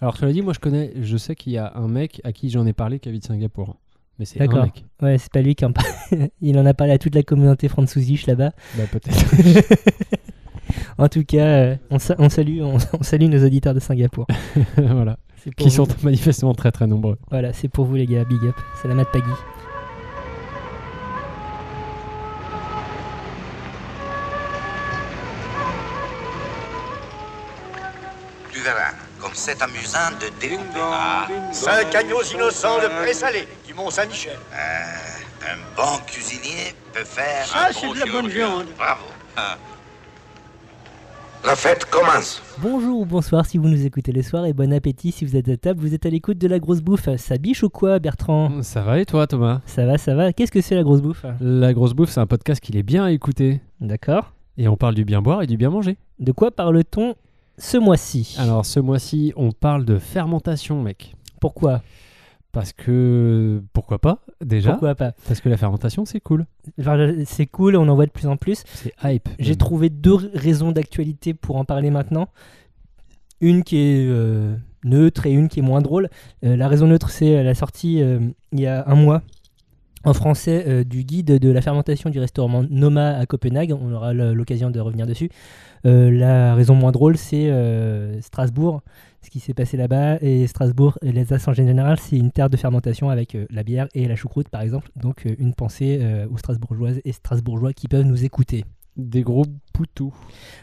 [0.00, 2.50] Alors, cela dit, moi, je connais, je sais qu'il y a un mec à qui
[2.50, 3.76] j'en ai parlé qui habite Singapour.
[4.18, 4.84] Mais c'est un mec.
[5.02, 5.88] Ouais, c'est pas lui qui en parle.
[6.40, 8.52] Il en a parlé à toute la communauté franzousiche là-bas.
[8.76, 9.24] Bah, peut-être.
[10.98, 14.26] En tout cas, euh, on, sa- on salue, on, on salue nos auditeurs de Singapour.
[14.76, 15.18] voilà.
[15.56, 15.70] Qui vous.
[15.70, 17.18] sont manifestement très très nombreux.
[17.30, 18.54] Voilà, c'est pour vous les gars, big up.
[18.80, 18.94] C'est la
[29.34, 30.80] c'est amusant de découper.
[30.80, 34.32] Ah, Cinq agneaux innocents de pré-salé du Mont-Saint-Michel.
[34.52, 38.64] euh, un bon cuisinier peut faire Ça, un c'est bon de la bonne viande.
[38.78, 39.02] Bravo.
[39.36, 39.56] Ah.
[41.46, 42.42] La fête commence.
[42.58, 45.48] Bonjour ou bonsoir si vous nous écoutez le soir et bon appétit si vous êtes
[45.50, 45.78] à table.
[45.80, 47.14] Vous êtes à l'écoute de la grosse bouffe.
[47.18, 48.62] Ça biche ou quoi, Bertrand?
[48.62, 49.60] Ça va et toi, Thomas?
[49.66, 50.32] Ça va, ça va.
[50.32, 51.26] Qu'est-ce que c'est la grosse bouffe?
[51.40, 53.60] La grosse bouffe, c'est un podcast qu'il est bien à écouter.
[53.80, 54.32] D'accord.
[54.56, 55.98] Et on parle du bien boire et du bien manger.
[56.18, 57.14] De quoi parle-t-on?
[57.58, 61.14] Ce mois-ci Alors, ce mois-ci, on parle de fermentation, mec.
[61.40, 61.82] Pourquoi?
[62.52, 63.62] Parce que.
[63.72, 65.12] Pourquoi pas, déjà Pourquoi pas?
[65.26, 66.46] Parce que la fermentation, c'est cool.
[67.26, 68.62] C'est cool, on en voit de plus en plus.
[68.74, 69.28] C'est hype.
[69.38, 72.28] J'ai trouvé deux raisons d'actualité pour en parler maintenant.
[73.40, 76.08] Une qui est euh, neutre et une qui est moins drôle.
[76.44, 78.20] Euh, la raison neutre, c'est euh, la sortie euh,
[78.52, 79.22] il y a un mois
[80.04, 83.72] en français euh, du guide de la fermentation du restaurant Noma à Copenhague.
[83.72, 85.30] On aura l'occasion de revenir dessus.
[85.86, 88.82] Euh, la raison moins drôle, c'est euh, Strasbourg,
[89.24, 90.18] ce qui s'est passé là-bas.
[90.20, 93.62] Et Strasbourg, et les Alsaces en général, c'est une terre de fermentation avec euh, la
[93.62, 94.90] bière et la choucroute, par exemple.
[94.96, 98.64] Donc, euh, une pensée euh, aux Strasbourgeoises et Strasbourgeois qui peuvent nous écouter.
[98.96, 100.14] Des gros poutous.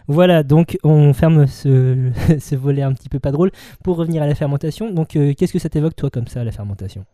[0.07, 3.51] Voilà, donc on ferme ce, ce volet un petit peu pas drôle
[3.83, 4.91] pour revenir à la fermentation.
[4.91, 7.05] Donc, euh, qu'est-ce que ça t'évoque, toi, comme ça, la fermentation?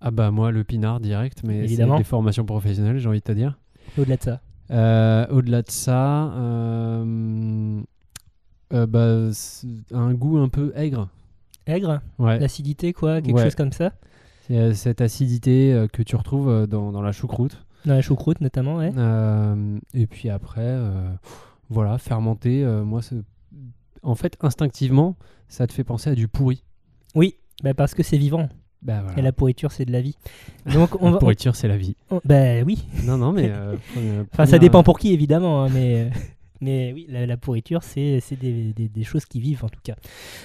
[0.00, 3.32] Ah bah, moi, le pinard direct, mais c'est des formations professionnelles, j'ai envie de te
[3.32, 3.58] dire.
[3.98, 4.40] Au-delà de ça.
[4.70, 7.80] Euh, Au-delà de ça, euh,
[8.72, 9.30] euh, bah,
[9.92, 11.08] un goût un peu aigre.
[11.66, 12.38] Aigre, Ouais.
[12.38, 13.44] l'acidité, quoi, quelque Ouais.
[13.44, 13.92] chose comme ça.
[14.46, 17.64] C'est, cette acidité que tu retrouves dans, dans la choucroute.
[17.86, 18.92] Dans la choucroute, notamment, ouais.
[18.96, 21.10] Euh, et puis après, euh,
[21.70, 23.00] voilà, fermenter, euh, moi,
[24.02, 25.16] en fait, instinctivement,
[25.48, 26.62] ça te fait penser à du pourri.
[27.14, 28.48] Oui, bah parce que c'est vivant.
[28.84, 29.18] Bah voilà.
[29.18, 30.16] Et la pourriture, c'est de la vie.
[30.72, 31.18] Donc, on La va.
[31.18, 31.96] pourriture, c'est la vie.
[32.10, 32.84] on- bah oui.
[33.04, 33.48] Non, non, mais.
[33.52, 35.64] euh, première- Enfin, ça dépend pour qui, évidemment.
[35.64, 36.08] hein, mais, euh,
[36.60, 39.94] mais oui, la, la pourriture, c'est des, des- des choses qui vivent, en tout cas.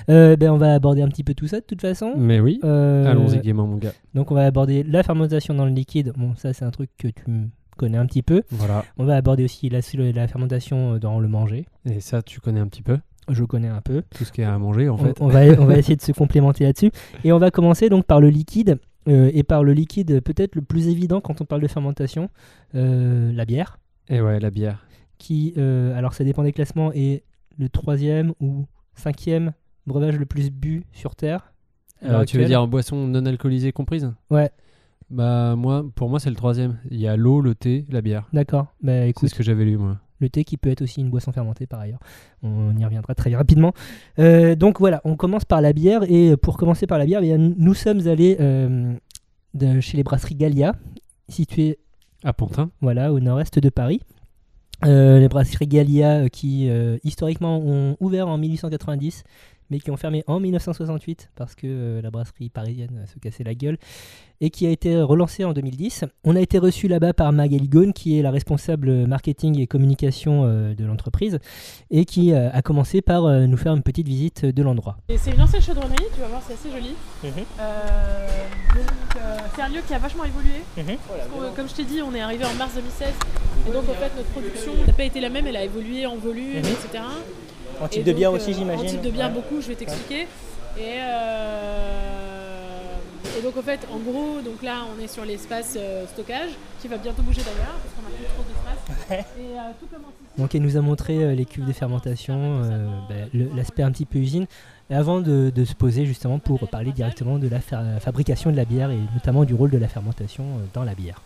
[0.09, 2.13] Euh, ben, on va aborder un petit peu tout ça, de toute façon.
[2.17, 2.59] Mais oui.
[2.63, 3.93] Euh, Allons-y gaiement, mon gars.
[4.13, 6.13] Donc, on va aborder la fermentation dans le liquide.
[6.17, 7.23] Bon, ça, c'est un truc que tu
[7.77, 8.43] connais un petit peu.
[8.51, 8.83] Voilà.
[8.97, 9.79] On va aborder aussi la,
[10.13, 11.65] la fermentation dans le manger.
[11.89, 12.97] Et ça, tu connais un petit peu.
[13.29, 14.03] Je connais un peu.
[14.15, 15.17] Tout ce qu'il y a à manger, en fait.
[15.21, 16.91] on va, on va essayer de se complémenter là-dessus.
[17.23, 18.79] Et on va commencer donc par le liquide.
[19.07, 22.29] euh, et par le liquide peut-être le plus évident quand on parle de fermentation,
[22.75, 23.79] euh, la bière.
[24.09, 24.85] Et ouais, la bière.
[25.17, 27.23] Qui, euh, alors ça dépend des classements, est
[27.57, 29.53] le troisième ou cinquième
[29.87, 31.53] breuvage le plus bu sur Terre.
[32.03, 34.11] Euh, tu veux dire boisson non alcoolisée comprise?
[34.29, 34.49] Ouais,
[35.09, 36.77] Bah, moi, pour moi, c'est le troisième.
[36.91, 38.27] Il y a l'eau, le thé, la bière.
[38.31, 38.67] d'accord.
[38.81, 39.97] Bah C'est écoute, ce que j'avais lu, moi.
[40.19, 41.99] Le thé qui peut être aussi une boisson fermentée par ailleurs.
[42.43, 43.73] On y reviendra très rapidement.
[44.19, 47.37] Euh, donc voilà, on commence par la bière et pour commencer par la bière, bien,
[47.37, 48.93] nous sommes allés euh,
[49.53, 50.75] de- chez les brasseries Gallia,
[51.27, 51.77] situées
[52.23, 52.69] À Pantin.
[52.81, 54.01] voilà, au nord-est de Paris.
[54.85, 59.23] Euh, les brasseries Gallia euh, qui euh, historiquement ont ouvert en 1890
[59.71, 63.43] mais qui ont fermé en 1968 parce que euh, la brasserie parisienne euh, se cassait
[63.43, 63.77] la gueule
[64.41, 66.05] et qui a été relancée en 2010.
[66.23, 70.43] On a été reçu là-bas par Magali Ghosn qui est la responsable marketing et communication
[70.45, 71.39] euh, de l'entreprise
[71.91, 74.97] et qui euh, a commencé par euh, nous faire une petite visite de l'endroit.
[75.09, 76.95] Et c'est une ancienne chaudronnerie, tu vas voir, c'est assez joli.
[77.23, 77.31] Mhm.
[77.59, 78.27] Euh,
[78.75, 80.61] donc, euh, c'est un lieu qui a vachement évolué.
[80.75, 83.07] Parce euh, comme je t'ai dit, on est arrivé en mars 2016.
[83.67, 86.15] Et donc, en fait, notre production n'a pas été la même, elle a évolué en
[86.15, 86.59] volume, Mhm.
[86.59, 87.03] etc.
[87.81, 88.85] En Et type de donc, bière aussi, En j'imagine.
[88.87, 89.33] type de bière, Ouais.
[89.33, 90.21] beaucoup, je vais t'expliquer.
[90.77, 92.38] Et, euh,
[93.37, 96.87] et donc, en fait, en gros, donc là, on est sur l'espace euh, stockage, qui
[96.87, 99.25] va bientôt bouger d'ailleurs, parce qu'on a plus trop d'espace.
[99.39, 99.85] Et euh, tout.
[100.37, 102.61] Donc elle nous a montré euh, les cuves de fermentation,
[103.33, 104.45] le- l'aspect un petit peu usine,
[104.89, 108.55] et avant de, de se poser justement pour parler directement de la fa- fabrication de
[108.55, 111.21] la bière et notamment du rôle de la fermentation euh, dans la bière.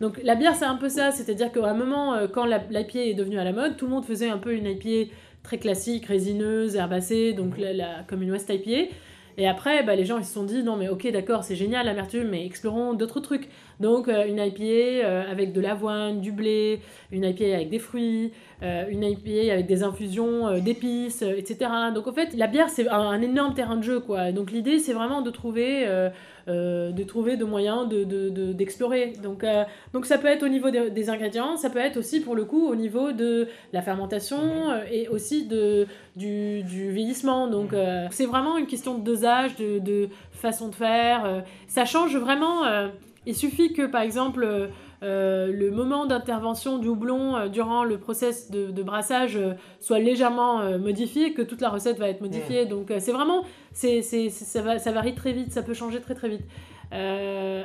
[0.00, 3.14] Donc la bière c'est un peu ça, c'est-à-dire qu'à un moment euh, quand l'IPA est
[3.14, 5.10] devenue à la mode, tout le monde faisait un peu une IPA
[5.42, 8.92] très classique, résineuse, herbacée, donc la, la- comme une West IPA.
[9.36, 11.86] Et après, bah, les gens ils se sont dit non mais ok d'accord c'est génial
[11.86, 13.48] l'amertume mais explorons d'autres trucs.
[13.80, 14.62] Donc euh, une IPA
[15.06, 16.80] euh, avec de l'avoine, du blé,
[17.10, 18.32] une IPA avec des fruits,
[18.62, 21.70] euh, une IPA avec des infusions d'épices, etc.
[21.94, 24.32] Donc en fait la bière c'est un, énorme terrain de jeu quoi.
[24.32, 25.86] Donc l'idée c'est vraiment de trouver
[26.46, 29.12] de trouver de moyens d'explorer.
[29.12, 29.44] De, de, donc,
[29.92, 32.66] donc ça peut être au niveau des, ingrédients, ça peut être aussi pour le coup
[32.68, 34.38] au niveau de la fermentation
[34.90, 35.86] et aussi de,
[36.16, 37.48] du, du vieillissement.
[37.48, 37.74] Donc
[38.10, 41.44] c'est vraiment une question de dosage, de, de façon de faire.
[41.66, 42.62] ça change vraiment.
[43.26, 44.70] Il suffit que par exemple
[45.04, 50.78] euh, le moment d'intervention du houblon euh, durant le process de, brassage euh, soit légèrement
[50.78, 52.64] modifié, que toute la recette va être modifiée.
[52.66, 56.28] Donc c'est vraiment, c'est, ça, va, ça varie très vite, ça peut changer très très
[56.28, 56.42] vite.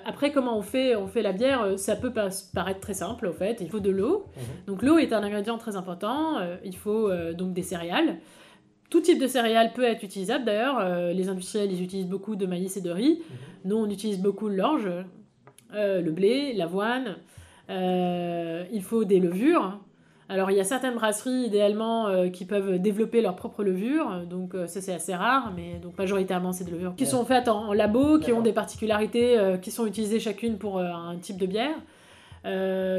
[0.06, 3.58] après, comment on fait, on fait la bière Ça peut paraître très simple, au fait.
[3.62, 4.26] Il faut de l'eau.
[4.36, 4.44] Mhm.
[4.68, 6.40] Donc l'eau est un ingrédient très important.
[6.64, 8.18] il faut donc des céréales.
[8.90, 10.46] Tout type de céréales peut être utilisable.
[10.46, 13.20] D'ailleurs, les industriels, ils utilisent beaucoup de maïs et de riz.
[13.20, 13.36] Mhm.
[13.66, 14.90] Nous, on utilise beaucoup l'orge,
[15.74, 17.18] le blé, l'avoine.
[17.70, 19.80] Euh, il faut des levures.
[20.28, 24.54] Alors il y a certaines brasseries idéalement euh, qui peuvent développer leur propre levure, donc
[24.54, 27.74] euh, ça c'est assez rare, mais donc majoritairement c'est des levures qui sont faites en,
[27.74, 31.78] labo, qui ont des particularités, qui sont utilisées chacune pour un type de bière,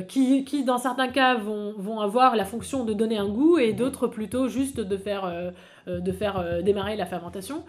[0.09, 3.73] qui, qui, dans certains cas vont, vont, avoir la fonction de donner un goût et
[3.73, 5.53] d'autres plutôt juste de faire,
[5.87, 7.63] de faire démarrer la fermentation.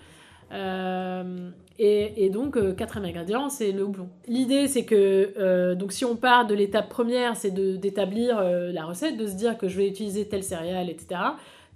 [1.81, 4.09] Euh, et, donc, euh, quatrième ingrédient, c'est le houblon.
[4.27, 9.17] L'idée, c'est que euh, donc si on part de l'étape première, c'est d'établir la recette,
[9.17, 11.19] de se dire que je vais utiliser telle céréale, etc.,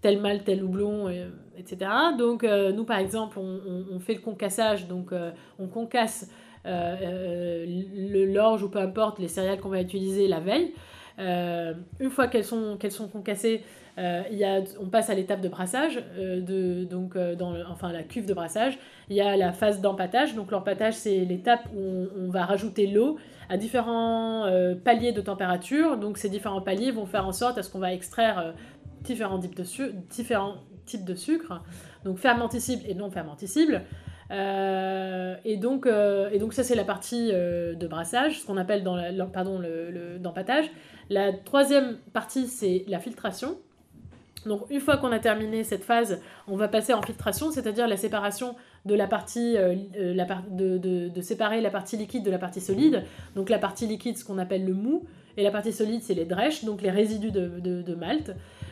[0.01, 1.09] tel mal, tel houblon,
[1.57, 1.89] etc.
[2.17, 5.11] Donc, nous, par exemple, on, fait le concassage, donc
[5.57, 6.29] on concasse
[6.63, 10.73] l'orge ou peu importe les céréales qu'on va utiliser la veille.
[11.17, 13.63] Une fois qu'elles sont, qu'elles sont concassées,
[13.97, 17.53] euh, il y a, on passe à l'étape de brassage, euh, de, donc euh, dans
[17.69, 18.77] enfin la cuve de brassage.
[19.09, 20.35] Il y a la phase d'empattage.
[20.35, 23.17] Donc l'empattage, c'est l'étape où on, va rajouter l'eau
[23.49, 24.49] à différents
[24.83, 25.97] paliers de température.
[25.97, 28.53] Donc ces différents paliers vont faire en sorte à ce qu'on va extraire
[29.01, 29.63] différents types de,
[30.09, 31.61] différents types de sucre,
[32.03, 33.83] donc fermenticible et non fermenticible.
[34.31, 39.25] et, donc, et donc ça c'est la partie de brassage, ce qu'on appelle dans la,
[39.27, 40.65] pardon, le, d'empattage.
[41.09, 43.57] La troisième partie c'est la filtration.
[44.45, 47.97] Donc une fois qu'on a terminé cette phase, on va passer en filtration, c'est-à-dire la
[47.97, 48.55] séparation
[48.85, 52.61] de la partie, euh, euh, la de, de, séparer la partie liquide de la partie
[52.61, 53.03] solide.
[53.35, 55.03] Donc la partie liquide, ce qu'on appelle le mou,
[55.37, 58.31] et la partie solide, c'est les drèches, donc les résidus de, de malt.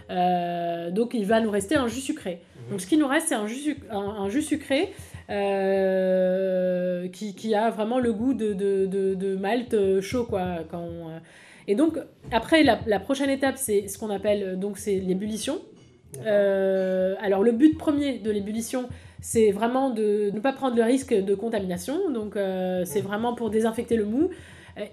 [0.09, 2.41] Euh, donc il va nous rester un jus sucré.
[2.65, 2.71] Mhm.
[2.71, 4.93] Donc ce qui nous reste, c'est un jus, un, jus sucré
[7.11, 10.59] qui, qui, a vraiment le goût de, de, malt chaud, quoi.
[10.69, 11.09] Quand on,
[11.67, 11.97] et donc,
[12.31, 15.61] après, la, prochaine étape, c'est ce qu'on appelle donc c'est l'ébullition.
[16.25, 18.89] Euh, alors, le but premier de l'ébullition,
[19.21, 22.11] c'est vraiment de ne pas prendre le risque de contamination.
[22.11, 24.29] Donc, euh, c'est vraiment pour désinfecter le mou.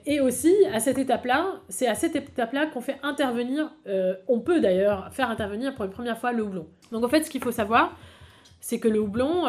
[0.04, 4.60] Et aussi, à cette étape-là, c'est à cette étape-là qu'on fait intervenir, euh, on peut
[4.60, 6.66] d'ailleurs faire intervenir pour une première fois le houblon.
[6.92, 7.96] Donc en fait, ce qu'il faut savoir,
[8.60, 9.44] c'est que le houblon,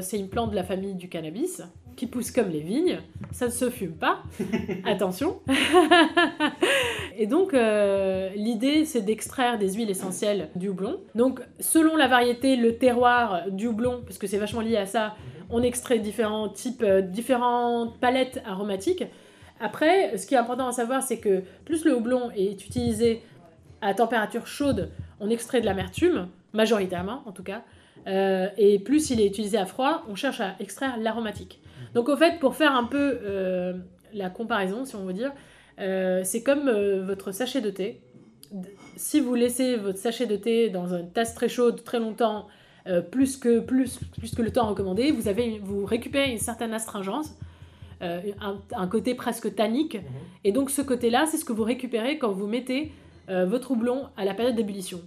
[0.00, 1.62] c'est une plante de la famille du cannabis
[1.98, 3.00] qui poussent comme les vignes.
[3.32, 4.22] Ça ne se fume pas.
[4.86, 5.40] Attention.
[7.18, 11.00] et donc, euh, l'idée, c'est d'extraire des huiles essentielles du houblon.
[11.16, 15.16] Donc, selon la variété, le terroir du houblon, parce que c'est vachement lié à ça,
[15.50, 19.04] on extrait différents types, euh, différentes palettes aromatiques.
[19.58, 23.22] Après, ce qui est important à savoir, c'est que plus le houblon est utilisé
[23.80, 27.62] à température chaude, on extrait de l'amertume, majoritairement en tout cas,
[28.08, 31.60] euh, et plus il est utilisé à froid, on cherche à extraire l'aromatique.
[31.94, 33.74] Donc au fait, pour faire un peu euh,
[34.14, 35.32] la comparaison, si on veut dire,
[35.78, 38.00] euh, c'est comme votre sachet de thé.
[38.96, 42.46] Si vous laissez votre sachet de thé dans une tasse très chaude très longtemps,
[43.10, 47.34] plus, que, plus, plus que le temps recommandé, vous, avez, vous récupérez une certaine astringence,
[48.00, 49.96] un, côté presque tannique.
[49.96, 50.02] Mhm.
[50.44, 52.92] Et donc ce côté-là, c'est ce que vous récupérez quand vous mettez
[53.28, 55.02] votre houblon à la période d'ébullition.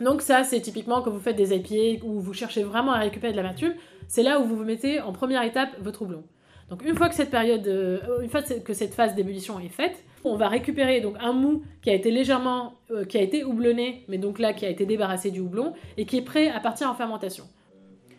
[0.00, 3.32] Donc ça, c'est typiquement quand vous faites des IPA où vous cherchez vraiment à récupérer
[3.32, 3.74] de l'amertume,
[4.08, 6.22] c'est là où vous vous mettez en première étape votre houblon.
[6.68, 10.04] Donc une fois que cette période, euh, une fois que cette phase d'ébullition est faite,
[10.24, 14.04] on va récupérer donc un mou qui a été légèrement, euh, qui a été houblonné,
[14.08, 16.90] mais donc là qui a été débarrassé du houblon et qui est prêt à partir
[16.90, 17.44] en fermentation.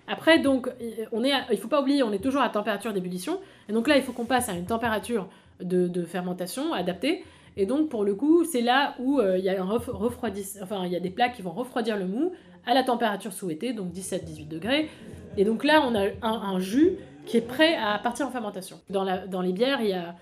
[0.08, 0.70] Après donc,
[1.12, 3.98] on est, il faut pas oublier, on est toujours à température d'ébullition, et donc là
[3.98, 5.28] il faut qu'on passe à une température
[5.60, 7.26] de fermentation adaptée.
[7.58, 10.92] Et donc, pour le coup, c'est là où euh, il y a un enfin, il
[10.92, 12.32] y a des plats qui vont refroidir le mou
[12.68, 14.90] à la température souhaitée, donc 17-18 degrés.
[15.38, 18.80] Et donc là, on a un, jus qui est prêt à partir en fermentation.
[18.92, 20.16] Dans, la, dans les bières, il y a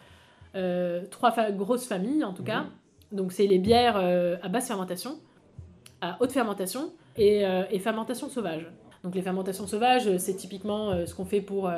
[0.55, 2.61] euh, trois grosses familles, en tout cas.
[2.61, 2.69] Mhm.
[3.11, 5.17] Donc, c'est les bières euh, à basse fermentation,
[5.99, 8.67] à haute fermentation et, et fermentation sauvage.
[9.03, 11.71] Donc les fermentations sauvages, c'est typiquement ce qu'on fait pour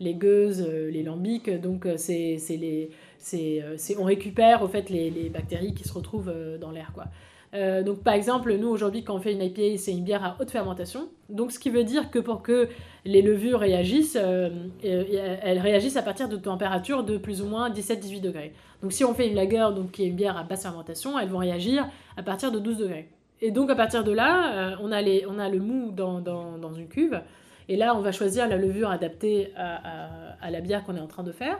[0.00, 1.48] les gueuses, les lambics.
[1.60, 2.90] Donc c'est les
[3.34, 6.90] euh, c'est- on récupère au fait les, les bactéries qui se retrouvent euh, dans l'air
[6.94, 7.04] quoi.
[7.54, 10.36] Euh, donc par exemple, nous aujourd'hui quand on fait une IPA, c'est une bière à
[10.40, 11.08] haute fermentation.
[11.28, 12.68] Donc ce qui veut dire que pour que
[13.04, 14.16] les levures réagissent,
[14.82, 18.52] elles réagissent à partir de températures de plus ou moins 17-18 degrés.
[18.82, 21.28] Donc si on fait une lager, donc qui est une bière à basse fermentation, elles
[21.28, 21.86] vont réagir
[22.16, 23.08] à partir de 12 degrés.
[23.42, 26.58] Et donc à partir de là, on, a les, on a le mou dans, dans,
[26.58, 27.20] dans une cuve.
[27.68, 31.22] Et là, on va choisir la levure adaptée à la bière qu'on est en train
[31.22, 31.58] de faire.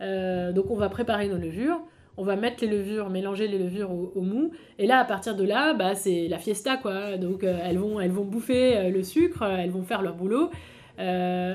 [0.00, 1.80] Euh, donc on va préparer nos levures.
[2.16, 4.50] On va mettre les levures, mélanger les levures au, mou.
[4.78, 7.16] Et là, à partir de là, bah, c'est la fiesta, quoi.
[7.16, 10.50] Donc euh, elles, vont, elles vont bouffer euh, le sucre, elles vont faire leur boulot.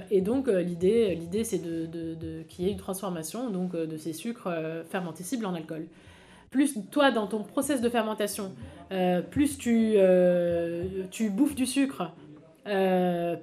[0.10, 3.96] Et donc l'idée, l'idée c'est de, de, de- qu'il y ait une transformation donc, de
[3.96, 4.50] ces sucres
[4.90, 5.86] fermentescibles en alcool.
[6.50, 8.54] Plus toi, dans ton process de fermentation,
[9.30, 9.98] plus tu,
[11.12, 12.12] tu bouffes du sucre,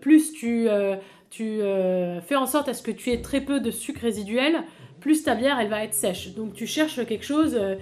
[0.00, 0.66] plus tu,
[1.30, 1.60] tu
[2.22, 4.64] fais en sorte à ce que tu aies très peu de sucre résiduel,
[5.02, 6.34] plus ta bière elle va être sèche.
[6.34, 7.74] Donc tu cherches quelque chose, euh,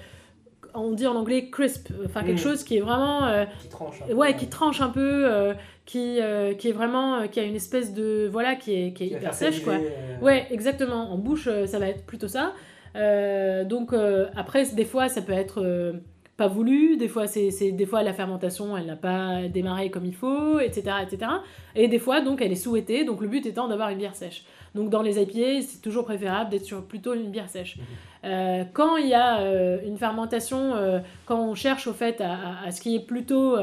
[0.75, 2.49] on dit en anglais crisp, enfin quelque Mm.
[2.49, 4.00] chose qui est vraiment euh, Qui tranche.
[4.12, 5.53] ouais qui tranche un peu, euh,
[5.85, 9.07] qui, euh, qui est vraiment qui a une espèce de voilà qui est, qui est
[9.09, 9.75] hyper sèche quoi.
[10.23, 11.12] Ouais, exactement.
[11.12, 12.53] En bouche, ça va être plutôt ça.
[13.65, 13.93] Donc
[14.37, 15.95] après, des fois, ça peut être
[16.37, 16.97] pas voulu.
[16.97, 20.59] Des fois, c'est, c'est- des fois la fermentation, elle n'a pas démarré comme il faut,
[20.59, 21.31] etc., etc.
[21.75, 23.05] Et des fois, donc, elle est souhaitée.
[23.05, 24.45] Donc le but étant d'avoir une bière sèche.
[24.75, 27.77] Donc dans les IPA, c'est toujours préférable d'être sur plutôt une bière sèche.
[28.25, 32.33] Euh, quand il y a euh, une fermentation, euh, quand on cherche au fait à,
[32.35, 33.57] à- à ce qui est plutôt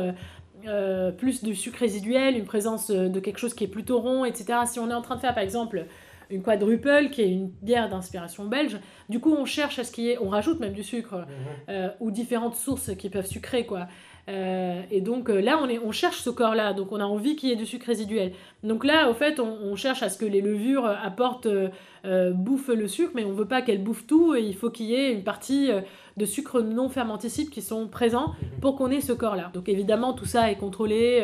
[1.18, 4.60] plus du sucre résiduel, une présence de quelque chose qui est plutôt rond, etc.
[4.66, 5.86] Si on est en train de faire par exemple
[6.30, 10.10] une quadruple qui est une bière d'inspiration belge, du coup on cherche à ce qui
[10.10, 11.26] est, on rajoute même du sucre
[11.70, 13.88] euh, ou différentes sources qui peuvent sucrer quoi.
[14.30, 17.06] Euh, et donc euh, là on, est, on cherche ce corps là, donc on a
[17.06, 18.34] envie qu'il y ait du sucre résiduel.
[18.62, 22.88] Donc là au fait on, cherche à ce que les levures apportent, euh, bouffent le
[22.88, 25.24] sucre, mais on veut pas qu'elles bouffent tout et il faut qu'il y ait une
[25.24, 25.70] partie
[26.18, 29.50] de sucre non fermentescible qui sont présents pour qu'on ait ce corps-là.
[29.54, 31.24] Donc évidemment, tout ça est contrôlé,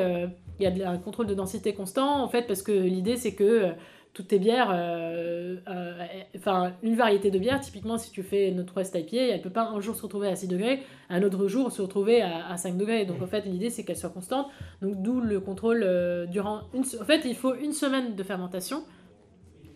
[0.59, 3.71] il y a un contrôle de densité constant, en fait, parce que l'idée, c'est que
[4.13, 6.05] toutes tes bières, euh, euh,
[6.37, 9.63] enfin, une variété de bière, typiquement, si tu fais notre West IPA, elle peut pas
[9.69, 12.77] un jour se retrouver à 6 degrés, un autre jour se retrouver à, à 5
[12.77, 13.05] degrés.
[13.05, 14.47] Donc en fait, l'idée, c'est qu'elle soit constante.
[14.83, 16.81] Donc d'où le contrôle euh, durant une...
[17.01, 18.83] En fait, il faut une semaine de fermentation,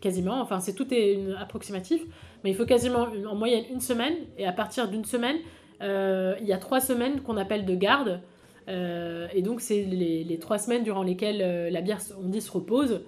[0.02, 2.04] quasiment, enfin, c'est tout est une- approximatif,
[2.44, 5.38] mais il faut quasiment une- en moyenne une semaine, et à partir d'une semaine,
[5.82, 8.22] euh, il y a trois semaines qu'on appelle de garde.
[8.70, 12.42] euh, et donc, c'est les, les trois semaines durant lesquelles euh, la bière, on dit,
[12.42, 13.02] se repose.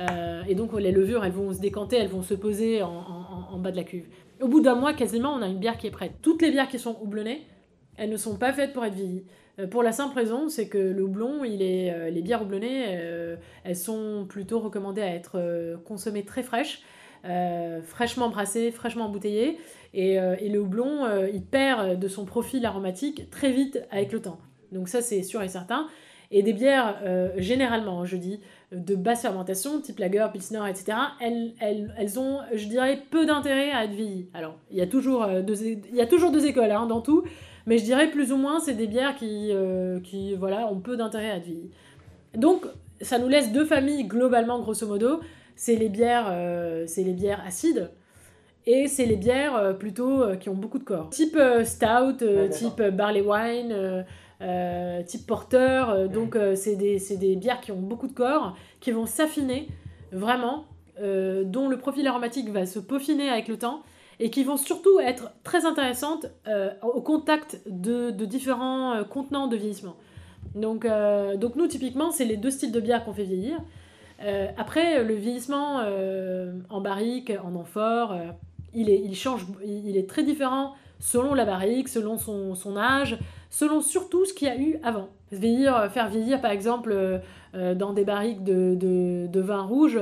[0.00, 3.70] Euh, et donc, les levures, elles vont se décanter, elles vont se poser en, bas
[3.70, 4.06] de la cuve.
[4.40, 6.12] Au bout d'un mois, quasiment, on a une bière qui est prête.
[6.22, 7.46] Toutes les bières qui sont houblonnées,
[7.96, 9.24] elles ne sont pas faites pour être vieillies.
[9.60, 12.98] Euh, pour la simple raison, c'est que le houblon, il est, euh, les bières houblonnées,
[13.64, 16.82] elles sont plutôt recommandées à être consommées très fraîches,
[17.84, 19.58] fraîchement brassées, fraîchement embouteillées.
[19.94, 24.38] Et, le houblon, il perd de son profil aromatique très vite avec le temps.
[24.72, 25.86] Donc ça, c'est sûr et certain.
[26.30, 27.00] Et des bières,
[27.36, 28.40] généralement, je dis,
[28.74, 33.70] de basse fermentation, type lager, pilsner, etc., elles, elles, elles ont, je dirais, peu d'intérêt
[33.70, 34.28] à être vieillies.
[34.34, 37.00] Alors, il y a toujours euh, deux, il y a toujours deux écoles hein, dans
[37.00, 37.24] tout,
[37.66, 40.96] mais je dirais plus ou moins, c'est des bières qui, euh, qui voilà, ont peu
[40.96, 41.70] d'intérêt à être vieillies.
[42.36, 42.66] Donc,
[43.00, 45.20] ça nous laisse deux familles, globalement, grosso modo.
[45.56, 47.90] C'est les bières, euh, c'est les bières acides,
[48.66, 51.10] et c'est les bières euh, plutôt qui ont beaucoup de corps.
[51.10, 54.04] Type stout, Ouais, type barley wine,
[54.44, 55.86] euh, type porter.
[55.88, 59.68] euh, donc euh, c'est des, des bières qui ont beaucoup de corps, qui vont s'affiner
[60.12, 60.66] vraiment,
[61.44, 63.82] dont le profil aromatique va se peaufiner avec le temps
[64.20, 66.26] et qui vont surtout être très intéressantes
[66.82, 69.96] au contact de, de différents contenants de vieillissement.
[70.54, 70.86] Donc,
[71.36, 73.58] donc nous, typiquement, c'est les deux styles de bière qu'on fait vieillir.
[74.56, 75.82] Après, le vieillissement
[76.70, 78.14] en barrique, en amphore,
[78.72, 83.18] il, est, il change, il est très différent selon la barrique, selon son, son âge,
[83.54, 85.08] selon surtout ce qu'il y a eu avant.
[85.32, 87.18] Euh, faire vieillir, par exemple, euh,
[87.54, 89.98] euh, dans des barriques de, vin rouge,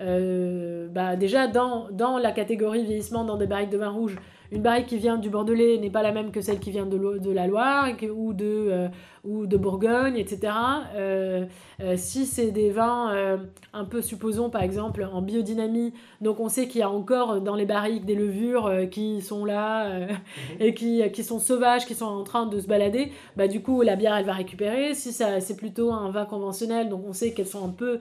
[0.00, 4.16] bah déjà dans la catégorie vieillissement dans des barriques de vin rouge,
[4.52, 7.30] une barrique qui vient du Bordelais n'est pas la même que celle qui vient de,
[7.30, 8.88] la Loire ou, de, euh,
[9.24, 10.52] ou de Bourgogne, etc.
[10.94, 11.46] Euh,
[11.80, 13.38] euh, si c'est des vins
[13.72, 17.54] un peu, supposons par exemple, en biodynamie, donc on sait qu'il y a encore dans
[17.54, 20.06] les barriques des levures qui sont là
[20.60, 23.82] et qui, qui sont sauvages, qui sont en train de se balader, bah du coup
[23.82, 24.94] la bière elle va récupérer.
[24.94, 28.00] Si c'est plutôt un vin conventionnel, donc on sait qu'elles sont un peu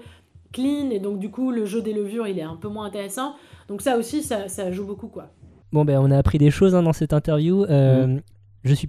[0.53, 3.35] clean et donc du coup le jeu des levures il est un peu moins intéressant.
[3.67, 5.29] Donc ça aussi ça, ça joue beaucoup quoi.
[5.75, 7.65] Bon, ben, on a appris des choses hein, dans cette interview.
[7.65, 8.17] Euh,
[8.63, 8.87] Je suis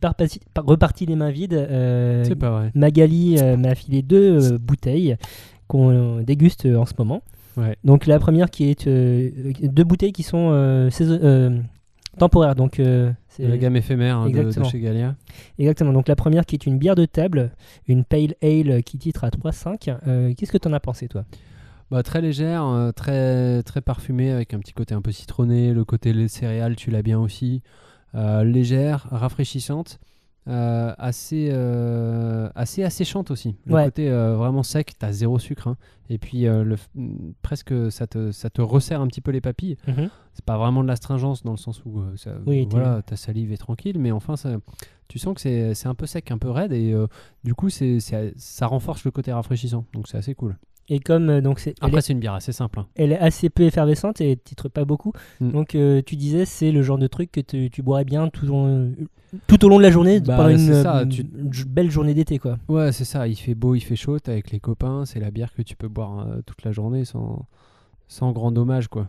[0.56, 1.52] reparti, les mains vides.
[1.54, 2.70] Euh, C'est pas vrai.
[2.76, 5.16] Magali euh, m'a filé deux bouteilles
[5.66, 7.22] qu'on déguste en ce moment.
[7.56, 7.74] Ouais.
[7.82, 10.88] Donc la première qui est deux bouteilles qui sont
[12.18, 12.54] temporaires.
[12.54, 12.80] Donc
[13.28, 14.68] c'est La gamme éphémère hein, de, de Exactement.
[14.68, 15.16] chez Gallia.
[15.58, 15.92] exactement.
[15.92, 17.50] Donc la première qui est une bière de table,
[17.88, 19.96] une pale ale qui titre à 3,5.
[20.06, 21.24] Euh, Qu'est-ce que t'en as pensé toi?
[21.90, 25.72] Bah, très légère, euh, très, très parfumée, avec un petit côté un peu citronné.
[25.72, 27.62] Le côté lait céréales, tu l'as bien aussi.
[28.14, 29.98] Euh, légère, rafraîchissante.
[30.48, 33.56] euh, assez, euh, assez asséchante aussi.
[33.64, 33.84] Le Ouais.
[33.86, 35.66] côté euh, vraiment sec, t'as zéro sucre.
[35.66, 35.76] hein.
[36.08, 39.76] Et puis le, mm, presque ça te, ça te resserre un petit peu les papilles.
[40.34, 43.56] C'est pas vraiment de l'astringence dans le sens où ça, Oui, voilà, ta salive est
[43.56, 44.50] tranquille, mais enfin ça,
[45.08, 45.40] tu sens que
[45.74, 46.72] c'est un peu sec, un peu raide.
[46.72, 46.94] Et
[47.42, 47.98] du coup, c'est-
[48.36, 49.84] ça renforce le côté rafraîchissant.
[49.94, 50.56] Donc c'est assez cool.
[50.88, 52.78] Et comme euh, donc c'est Après, est- c'est une bière assez simple.
[52.78, 52.86] hein.
[52.94, 55.12] elle est assez peu effervescente et titre pas beaucoup.
[55.40, 55.50] Mm.
[55.50, 58.44] Donc euh, tu disais c'est le genre de truc que tu, tu boirais bien tout
[58.46, 58.92] au, long,
[59.48, 61.90] tout au long de la journée Bah, pendant une, c'est ça, euh, tu- une belle
[61.90, 62.58] journée d'été quoi.
[62.68, 63.26] Ouais, c'est ça.
[63.26, 64.18] Il fait beau, il fait chaud.
[64.20, 65.04] T'es avec les copains.
[65.06, 67.46] C'est la bière que tu peux boire euh, toute la journée sans,
[68.06, 69.08] sans grand dommage, quoi.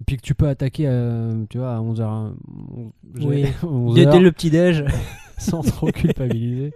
[0.00, 2.32] Et puis que tu peux attaquer, euh, tu vois, à 11h.
[3.20, 3.44] Oui.
[3.94, 4.84] Dès, dès le petit déj.
[5.38, 6.72] sans trop culpabiliser.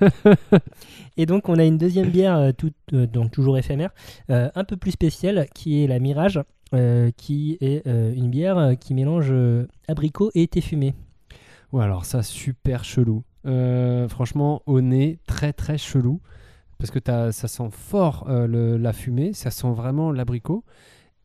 [1.16, 3.90] Et donc on a une deuxième bière euh, toute, euh, donc toujours éphémère,
[4.30, 6.40] euh, un peu plus spéciale qui est la Mirage,
[7.16, 9.32] qui est une bière qui mélange
[9.86, 10.92] abricot et thé fumé.
[11.72, 13.22] Ouais, alors ça, super chelou.
[13.46, 16.20] Euh, franchement, au nez, très très chelou.
[16.78, 20.64] Parce que ça sent fort euh, le- la fumée, ça sent vraiment l'abricot.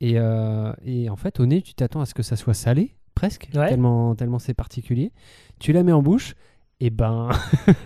[0.01, 2.93] Et, euh, et en fait, au nez, tu t'attends à ce que ça soit salé,
[3.15, 3.69] presque, Ouais.
[3.69, 5.11] tellement, tellement c'est particulier.
[5.59, 6.35] Tu la mets en bouche,
[6.79, 7.29] et ben,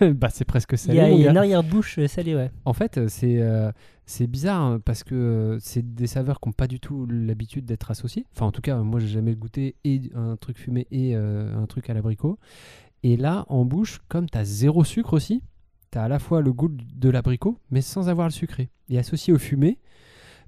[0.14, 0.98] bah, c'est presque Il salé.
[0.98, 2.50] y a, mon il y a une arrière-bouche euh, salée, ouais.
[2.64, 3.72] En fait, euh, c'est euh,
[4.06, 7.64] c'est bizarre hein, parce que euh, c'est des saveurs qui n'ont pas du tout l'habitude
[7.64, 8.26] d'être associées.
[8.34, 11.66] Enfin, en tout cas, moi, j'ai jamais goûté et un truc fumé et euh, un
[11.66, 12.38] truc à l'abricot.
[13.02, 15.42] Et là, en bouche, comme tu as zéro sucre aussi,
[15.90, 18.70] tu as à la fois le goût de l'abricot, mais sans avoir le sucré.
[18.88, 19.78] Et associé au fumé,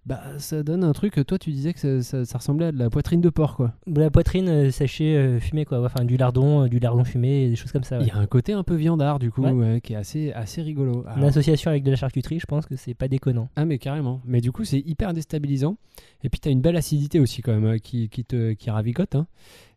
[0.07, 1.21] bah, ça donne un truc.
[1.27, 3.73] Toi, tu disais que ça, ça- ça ressemblait à de la poitrine de porc, quoi.
[3.87, 7.57] La poitrine euh, séchée euh, fumée quoi, enfin du lardon, euh, du lardon fumé, des
[7.57, 7.99] choses comme ça.
[7.99, 8.05] ouais.
[8.05, 9.51] Il y a un côté un peu viandard, du coup, Ouais.
[9.53, 11.05] ouais, qui est assez, assez rigolo.
[11.09, 13.49] Alors- association avec de la charcuterie, je pense que c'est pas déconnant.
[13.57, 14.21] Ah mais carrément.
[14.25, 15.77] Mais du coup c'est hyper déstabilisant.
[16.23, 18.71] Et puis tu as une belle acidité aussi quand même euh, qui, qui te qui
[18.71, 19.17] ravigote.
[19.17, 19.27] hein.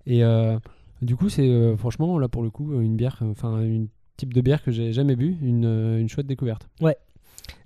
[0.06, 0.58] Et euh,
[1.02, 4.62] du coup c'est franchement là pour le coup une bière, enfin une type de bière
[4.62, 5.64] que j'ai jamais bu, une,
[6.00, 6.70] une chouette découverte.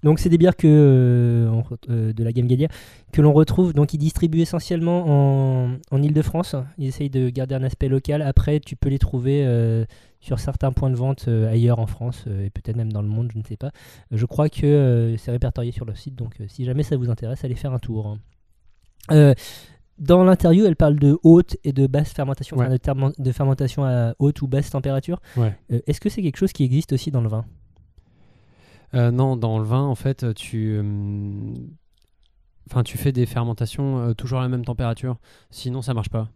[0.03, 2.67] Donc c'est des bières que euh, euh, de la gamme Galia
[3.11, 3.73] que l'on retrouve.
[3.73, 6.55] Donc ils distribuent essentiellement en, en Ile-de-France.
[6.77, 8.21] Ils essayent de garder un aspect local.
[8.21, 9.86] Après, tu peux les trouver euh,
[10.19, 13.31] sur certains points de vente euh, ailleurs en France et peut-être même dans le monde,
[13.34, 13.71] je ne sais pas.
[14.12, 16.15] Je crois que c'est répertorié sur le site.
[16.15, 18.17] Donc si jamais ça vous intéresse, allez faire un tour.
[19.12, 19.34] Euh,
[19.99, 22.69] dans l'interview, elle parle de haute et de basse fermentation, enfin
[23.17, 25.21] de, fermentation à haute ou basse température.
[25.38, 25.53] Ouais.
[25.86, 27.45] Est-ce que c'est quelque chose qui existe aussi dans le vin?
[28.95, 31.53] Euh, non, dans le vin en fait tu euh,
[32.86, 35.17] tu fais des fermentations euh, toujours à la même température,
[35.49, 36.29] sinon ça marche pas.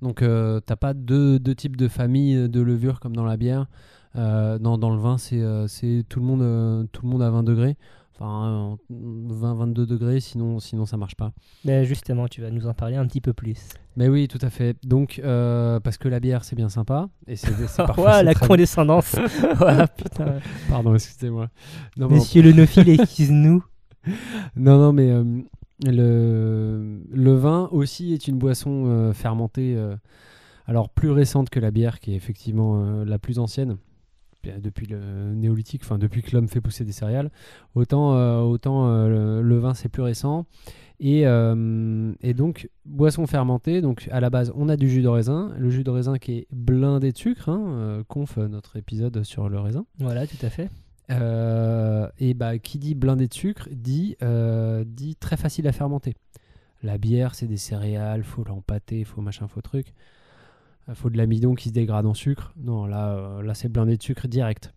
[0.00, 3.66] Donc, t'as pas deux, types de familles de levures comme dans la bière.
[4.16, 7.76] Dans le vin, c'est tout, le monde, tout le monde à 20 degrés.
[8.22, 11.32] Enfin, 20-22 degrés, sinon, sinon ça marche pas.
[11.64, 13.58] Ben, Justement, tu vas nous en parler un petit peu plus.
[13.96, 14.76] Mais oui, tout à fait.
[14.84, 17.08] Donc, euh, parce que la bière, c'est bien sympa.
[17.26, 19.16] Et c'est c'est parfois, Ouah, c'est la très- condescendance.
[19.60, 20.36] Ouah, putain.
[20.68, 21.48] Pardon, excusez-moi.
[21.96, 23.64] Mais Monsieur le Nophile, excuse-nous.
[24.56, 25.24] Non, non, mais euh,
[25.86, 29.94] le, le vin aussi est une boisson euh, fermentée, euh,
[30.66, 33.76] alors plus récente que la bière, qui est effectivement euh, la plus ancienne,
[34.60, 37.30] depuis le néolithique, enfin depuis que l'homme fait pousser des céréales.
[37.74, 40.46] Autant, euh, autant euh, le, le vin c'est plus récent.
[41.04, 45.08] Et, euh, et donc, boisson fermentée, donc à la base, on a du jus de
[45.08, 45.52] raisin.
[45.58, 49.48] Le jus de raisin qui est blindé de sucre, hein, euh, conf notre épisode sur
[49.48, 49.84] le raisin.
[49.98, 50.70] Voilà, tout à fait.
[51.10, 56.14] Euh, et bah, qui dit blindé de sucre dit, euh, dit très facile à fermenter.
[56.84, 59.94] La bière, c'est des céréales, faut l'empâter, faut machin, faut truc.
[60.88, 62.52] Euh, Faut de l'amidon qui se dégrade en sucre.
[62.56, 64.72] Non, là, euh, là c'est blindé de sucre direct.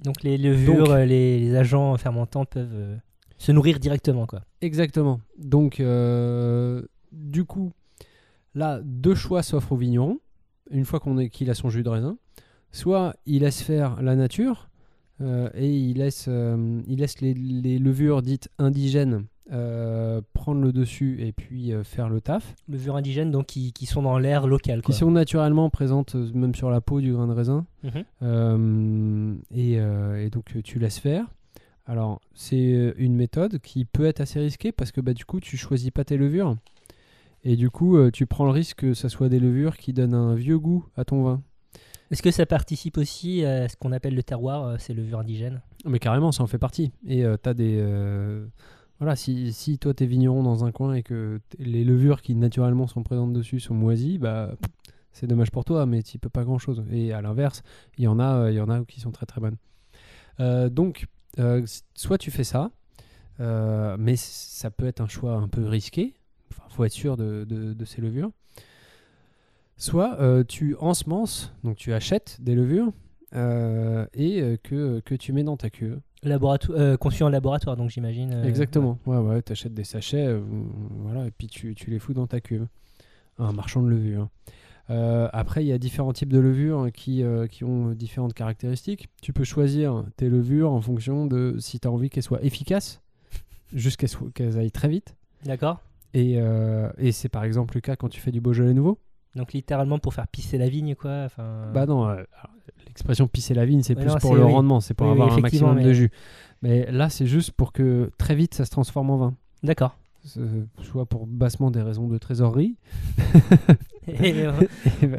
[0.00, 2.96] Donc les levures, Donc- euh, les, les agents fermentants peuvent euh,
[3.38, 4.26] se nourrir directement.
[4.26, 4.42] quoi.
[4.60, 5.20] Exactement.
[5.38, 7.72] Donc, euh, du coup,
[8.54, 10.18] là, deux choix s'offrent au vigneron.
[10.70, 12.16] Une fois qu'on est- qu'il a son jus de raisin,
[12.72, 14.68] soit il laisse faire la nature
[15.20, 21.20] euh, et il laisse, il laisse les, les levures dites indigènes euh, prendre le dessus
[21.20, 24.80] et puis euh, faire le taf, Levures indigènes donc, qui, qui sont dans l'air local.
[24.82, 27.66] qui sont naturellement présentes euh, même sur la peau du grain de raisin.
[27.82, 28.04] Mhm.
[28.22, 31.26] Euh, et, euh, et donc euh, tu laisses faire.
[31.86, 35.40] Alors c'est euh, une méthode qui peut être assez risquée parce que bah, du coup
[35.40, 36.56] tu choisis pas tes levures
[37.42, 40.14] et du coup euh, tu prends le risque que ça soit des levures qui donnent
[40.14, 41.42] un vieux goût à ton vin.
[42.10, 45.60] Est-ce que ça participe aussi à ce qu'on appelle le terroir, euh, ces levures indigènes?
[45.84, 46.92] Mais carrément ça en fait partie.
[47.06, 47.76] Et tu as des...
[47.78, 48.46] euh,
[49.04, 52.86] Voilà, si, si toi t'es vigneron dans un coin et que les levures qui naturellement
[52.86, 54.56] sont présentes dessus sont moisies, bah
[55.12, 56.82] c'est dommage pour toi, mais tu peux pas grand chose.
[56.90, 57.62] Et à l'inverse,
[57.98, 59.58] il y en a, euh, il y en a qui sont très très bonnes.
[60.40, 61.04] Euh, donc,
[61.38, 62.70] euh, soit tu fais ça,
[63.38, 66.14] mais ça peut être un choix un peu risqué.
[66.50, 68.30] Enfin, faut être sûr de, ces levures.
[69.76, 70.16] Soit
[70.48, 72.90] tu ensemences, donc tu achètes des levures
[73.34, 76.00] et que, que tu mets dans ta cuve.
[76.24, 78.32] Laboratoire, euh, conçu en laboratoire, donc j'imagine.
[78.32, 78.98] euh, Exactement.
[79.06, 80.40] Ouais, ouais, t'achètes des sachets, euh,
[81.00, 82.66] voilà, et puis tu, tu les fous dans ta cuve.
[83.38, 84.28] Un marchand de levure.
[84.88, 89.08] Après, il y a différents types de levures hein, qui, qui ont différentes caractéristiques.
[89.22, 93.00] Tu peux choisir tes levures en fonction de si tu as envie qu'elles soient efficaces,
[93.72, 95.16] jusqu'à ce qu'elles aillent très vite.
[95.44, 95.80] D'accord.
[96.12, 96.38] Et,
[96.98, 98.98] et c'est par exemple le cas quand tu fais du Beaujolais nouveau.
[99.36, 101.22] Donc littéralement pour faire pisser la vigne, quoi.
[101.24, 102.22] Enfin, Bah non, euh,
[102.86, 104.52] l'expression pisser la vigne, c'est plus non, pour le oui.
[104.52, 106.10] rendement, c'est pour Oui, oui, avoir un maximum de jus.
[106.62, 109.34] Mais là, c'est juste pour que très vite ça se transforme en vin.
[109.62, 109.96] D'accord.
[110.80, 112.76] Soit pour bassement des raisons de trésorerie,
[114.06, 114.46] Et, et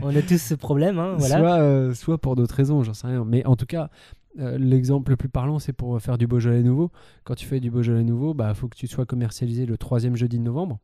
[0.04, 1.38] on a tous ce problème, hein, voilà.
[1.39, 3.23] soit, euh, soit pour d'autres raisons, j'en sais rien.
[3.25, 3.89] Mais en tout cas,
[4.39, 6.91] euh, l'exemple le plus parlant, c'est pour faire du Beaujolais nouveau.
[7.24, 10.15] Quand tu fais du Beaujolais nouveau, il bah, faut que tu sois commercialisé le troisième
[10.15, 10.80] jeudi de novembre.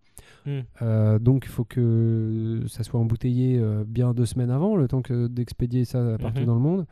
[0.45, 0.59] Hmm.
[0.81, 5.01] Euh, donc, il faut que ça soit embouteillé euh, bien deux semaines avant, le temps
[5.01, 6.45] que d'expédier ça partout Mhm.
[6.45, 6.85] dans le monde.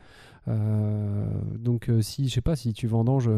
[1.58, 3.30] Donc, si, je sais pas, si tu vendanges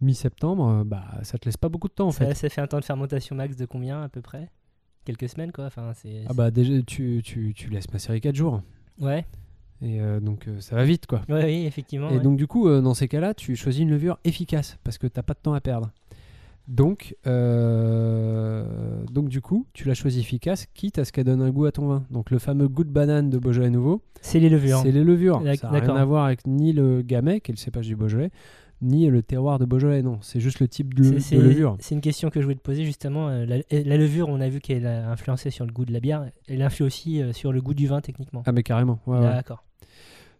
[0.00, 2.34] mi-septembre, bah, ça te laisse pas beaucoup de temps en ça, fait.
[2.34, 4.50] ça fait un temps de fermentation max de combien à peu près?
[5.04, 5.66] Quelques semaines, quoi.
[5.66, 6.24] Enfin, c'est.
[6.28, 8.62] Ah bah déjà, tu, tu, tu laisses macérer 4 jours.
[9.00, 9.24] Ouais.
[9.82, 11.22] Et euh, donc, euh, ça va vite, quoi.
[11.28, 12.10] Ouais, oui, effectivement.
[12.10, 12.20] Et ouais.
[12.20, 15.22] donc du coup, euh, dans ces cas-là, tu choisis une levure efficace parce que t'as
[15.22, 15.90] pas de temps à perdre.
[16.68, 21.66] Donc, donc du coup, tu la choisis efficace, quitte à ce qu'elle donne un goût
[21.66, 22.04] à ton vin.
[22.10, 24.80] Donc le fameux goût de banane de Beaujolais nouveau, c'est les levures.
[24.82, 25.40] c'est les levures.
[25.60, 28.32] Ça n'a rien à voir avec ni le gamay, qui est le cépage du Beaujolais,
[28.82, 30.02] ni le terroir de Beaujolais.
[30.02, 31.02] Non, c'est juste le type de,
[31.38, 31.76] levure.
[31.80, 33.28] C'est une question que je voulais te poser justement.
[33.28, 36.00] euh, La, la levure, on a vu qu'elle a influencé sur le goût de la
[36.00, 36.30] bière.
[36.48, 38.42] Elle influe aussi euh, sur le goût du vin techniquement.
[38.46, 39.00] Ah mais carrément.
[39.06, 39.24] ouais, ouais.
[39.24, 39.64] D'accord.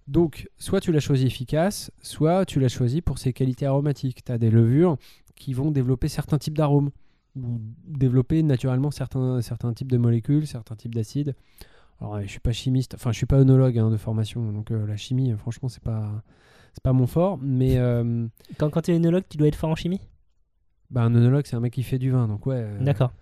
[0.08, 4.24] Donc, soit tu la choisis efficace, soit tu la choisis pour ses qualités aromatiques.
[4.24, 4.96] Tu as des levures
[5.34, 6.90] qui vont développer certains types d'arômes,
[7.36, 11.34] ou développer naturellement certains, certains types de molécules, certains types d'acides.
[12.00, 14.86] Alors, je suis pas chimiste, enfin, je suis pas œnologue hein, de formation, donc euh,
[14.86, 16.22] la chimie, franchement, c'est pas,
[16.76, 17.38] c'est pas mon fort.
[17.42, 18.26] Mais euh,
[18.58, 20.00] Quand, quand tu es œnologue, tu dois être fort en chimie?
[20.90, 22.56] Bah, un œnologue, c'est un mec qui fait du vin, donc ouais.
[22.58, 23.12] euh, D'accord.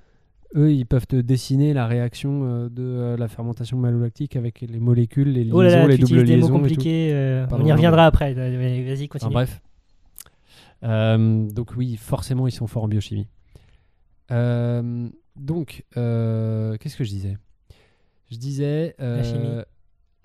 [0.56, 5.32] Eux, ils peuvent te dessiner la réaction euh, de la fermentation malolactique avec les molécules,
[5.32, 6.74] les liaisons, Oh là là, les tu doubles utilises des mots liaisons et tout.
[6.74, 7.46] compliqués.
[7.52, 8.34] on y reviendra après.
[8.34, 9.32] Vas-y, Enfin, continue.
[9.32, 9.60] bref.
[10.82, 13.26] Euh, donc oui, forcément, ils sont forts en biochimie.
[14.30, 17.38] Euh, donc, euh, qu'est-ce que je disais?
[18.30, 19.62] Je disais, chimie.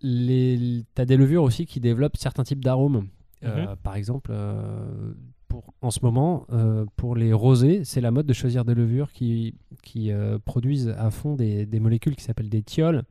[0.02, 3.08] les, t'as des levures aussi qui développent certains types d'arômes.
[3.44, 3.76] Euh, Mhm.
[3.84, 5.14] par exemple, euh,
[5.48, 9.12] pour, en ce moment, euh, pour les rosés, c'est la mode de choisir des levures
[9.12, 10.12] qui, qui
[10.46, 13.04] produisent à fond des, des molécules qui s'appellent des thiols.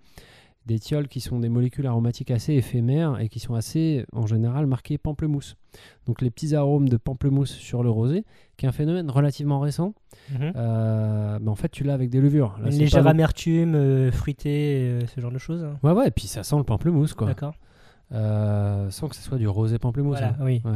[0.66, 4.66] Des thiols qui sont des molécules aromatiques assez éphémères et qui sont assez, en général,
[4.66, 5.56] marquées pamplemousse.
[6.04, 8.26] Donc les petits arômes de pamplemousse sur le rosé,
[8.58, 9.94] qui est un phénomène relativement récent,
[10.30, 10.52] Mhm.
[10.56, 12.58] euh, mais en fait tu l'as avec des levures.
[12.62, 15.64] Là, Une légère amertume, fruitée, ce genre de choses.
[15.64, 15.78] hein.
[15.82, 17.28] Ouais, ouais, et puis ça sent le pamplemousse, quoi.
[17.28, 17.54] D'accord.
[18.12, 20.16] Euh, sans que ce soit du rosé pamplemousse.
[20.18, 20.44] Voilà, hein.
[20.44, 20.72] oui, Ouais.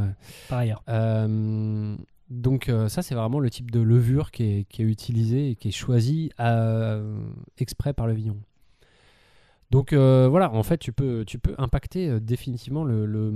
[0.49, 0.83] par ailleurs.
[0.89, 1.95] Euh,
[2.29, 5.55] donc euh, ça, c'est vraiment le type de levure qui est, qui est utilisé et
[5.55, 6.99] qui est choisi à-
[7.57, 8.39] exprès par le vigneron.
[9.71, 13.31] Donc voilà, en fait, tu peux, tu peux impacter définitivement le, le,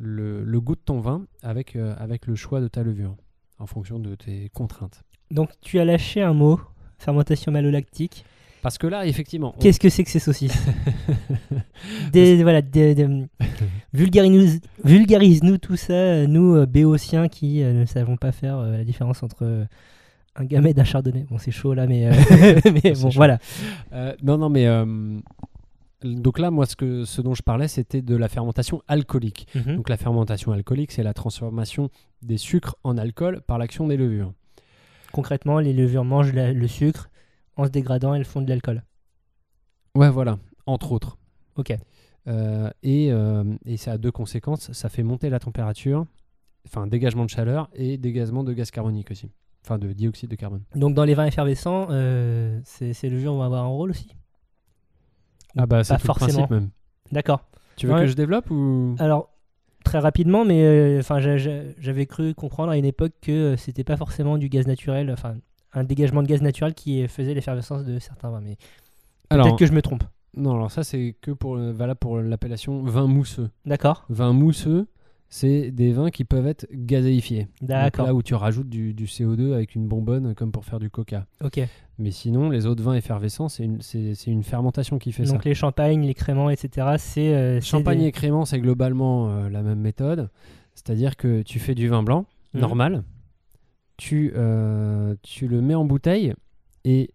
[0.00, 3.14] le- le goût de ton vin avec, avec le choix de ta levure,
[3.60, 5.04] en fonction de tes contraintes.
[5.30, 6.60] Donc tu as lâché un mot,
[6.98, 8.24] fermentation malolactique.
[8.62, 10.66] Parce que là, effectivement, on- Qu'est-ce que c'est que ces saucisses
[12.12, 13.26] des, voilà, des- des-
[13.92, 18.76] vulgarise-nous vulgarise-nous tout ça, euh, nous euh, béotiens qui euh, ne savons pas faire euh,
[18.78, 19.66] la différence entre
[20.36, 21.26] un gamet et d'un chardonnay.
[21.30, 22.12] Bon, c'est chaud là, mais, euh,
[22.82, 23.10] bon, chaud.
[23.14, 23.38] voilà.
[23.92, 25.18] Euh, non, non, mais euh,
[26.04, 29.46] donc là, moi, ce, que, ce dont je parlais, c'était de la fermentation alcoolique.
[29.54, 29.76] Mhm.
[29.76, 31.90] Donc la fermentation alcoolique, c'est la transformation
[32.22, 34.32] des sucres en alcool par l'action des levures.
[35.12, 37.08] Concrètement, les levures mangent la- le sucre
[37.58, 38.82] en se dégradant, elles font de l'alcool.
[39.94, 41.18] Ouais, voilà, entre autres.
[41.56, 41.76] Ok.
[42.26, 44.72] Euh, et, euh, et ça a deux conséquences.
[44.72, 46.06] Ça fait monter la température,
[46.66, 49.30] enfin dégagement de chaleur et dégagement de gaz carbonique aussi.
[49.64, 50.62] Enfin de dioxyde de carbone.
[50.74, 54.14] Donc dans les vins effervescents, euh, ces, ces levures vont avoir un rôle aussi?
[55.56, 56.46] Ah bah c'est tout le forcément.
[56.46, 56.70] principe même.
[57.12, 57.40] D'accord.
[57.76, 58.00] Tu veux Ouais.
[58.02, 58.94] que je développe ou?
[58.98, 59.30] Alors,
[59.84, 64.36] très rapidement, mais euh, enfin, j'avais cru comprendre à une époque que c'était pas forcément
[64.36, 65.36] du gaz naturel, enfin,
[65.72, 68.40] un dégagement de gaz naturel qui faisait l'effervescence de certains vins.
[68.40, 68.56] Mais
[69.30, 70.04] peut-être que je me trompe.
[70.36, 73.50] non, alors ça c'est que pour euh, valable pour l'appellation vin mousseux.
[73.66, 74.04] D'accord.
[74.08, 74.86] Vin mousseux,
[75.30, 77.48] c'est des vins qui peuvent être gazéifiés.
[77.60, 78.06] Donc D'accord.
[78.06, 81.26] Là où tu rajoutes du, du CO2 avec une bonbonne comme pour faire du coca.
[81.44, 81.60] Ok.
[81.98, 85.48] Mais sinon, les autres vins effervescents, c'est une, c'est- une fermentation qui fait Donc ça.
[85.48, 86.94] les champagnes, les créments, etc.
[86.98, 90.30] C'est euh, c'est Champagne des- et crément, c'est globalement euh, la même méthode.
[90.74, 92.60] C'est-à-dire que tu fais du vin blanc, Mhm.
[92.60, 93.02] normal,
[93.98, 96.32] tu, euh, tu le mets en bouteille
[96.84, 97.10] et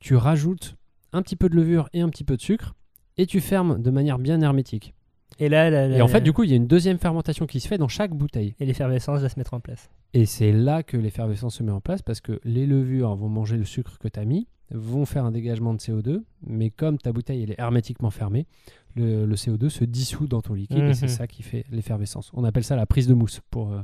[0.00, 0.74] tu rajoutes
[1.12, 2.74] un petit peu de levure et un petit peu de sucre
[3.16, 4.94] et tu fermes de manière bien hermétique.
[5.38, 7.66] Et là, Et en fait, du coup, il y a une deuxième fermentation qui se
[7.68, 8.54] fait dans chaque bouteille.
[8.60, 9.90] et l'effervescence va se mettre en place.
[10.12, 13.56] Et c'est là que l'effervescence se met en place parce que les levures vont manger
[13.56, 17.12] le sucre que tu as mis, vont faire un dégagement de CO2, mais comme ta
[17.12, 18.46] bouteille elle est hermétiquement fermée,
[18.94, 21.12] le, le CO2 se dissout dans ton liquide et c'est Mhm.
[21.12, 22.30] ça qui fait l'effervescence.
[22.34, 23.80] On appelle ça la prise de mousse pour, euh,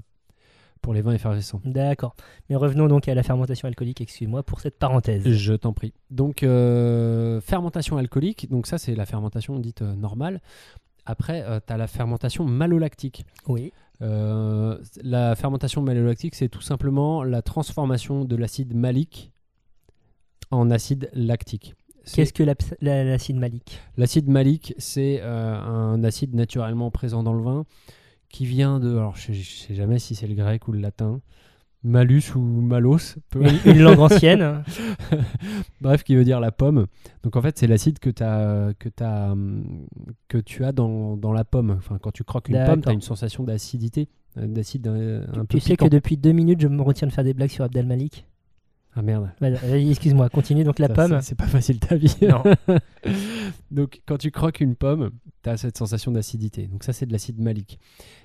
[0.81, 1.61] pour les vins effervescents.
[1.65, 2.15] D'accord.
[2.49, 5.29] Mais revenons donc à la fermentation alcoolique, excuse-moi pour cette parenthèse.
[5.29, 5.93] Je t'en prie.
[6.11, 10.41] Donc, euh, fermentation alcoolique, donc ça c'est la fermentation dite euh, normale.
[11.07, 13.25] Après, tu as la fermentation malolactique.
[13.49, 13.73] Oui.
[14.03, 19.33] Euh, la fermentation malolactique, c'est tout simplement la transformation de l'acide malique
[20.51, 21.75] en acide lactique.
[22.13, 23.79] Qu'est-ce que la- l'acide malique?
[23.97, 27.65] L'acide malique, c'est euh, un acide naturellement présent dans le vin
[28.31, 28.91] qui vient de.
[28.91, 31.21] Alors, je ne sais jamais si c'est le grec ou le latin.
[31.83, 33.17] Malus ou malos.
[33.31, 34.63] peu- une, une langue ancienne
[35.81, 36.87] Bref, qui veut dire la pomme.
[37.23, 38.89] Donc en fait, c'est l'acide que, que,
[40.45, 41.71] tu as dans, dans la pomme.
[41.71, 45.45] Enfin, quand tu croques une pomme, tu as une sensation d'acidité, euh, d'acide euh, un
[45.47, 45.87] peu Tu sais piquant.
[45.87, 48.27] que depuis deux minutes, je me retiens de faire des blagues sur Abdel Malik.
[48.95, 49.31] Ah merde.
[49.41, 50.65] Excuse-moi, continue.
[50.65, 51.21] Donc la Ça, pomme.
[51.21, 52.15] c'est- C'est pas facile ta vie.
[52.23, 52.43] Non.
[53.71, 55.11] Donc quand tu croques une pomme,
[55.43, 56.67] tu as cette sensation d'acidité.
[56.67, 57.79] Donc ça, c'est de l'acide malique.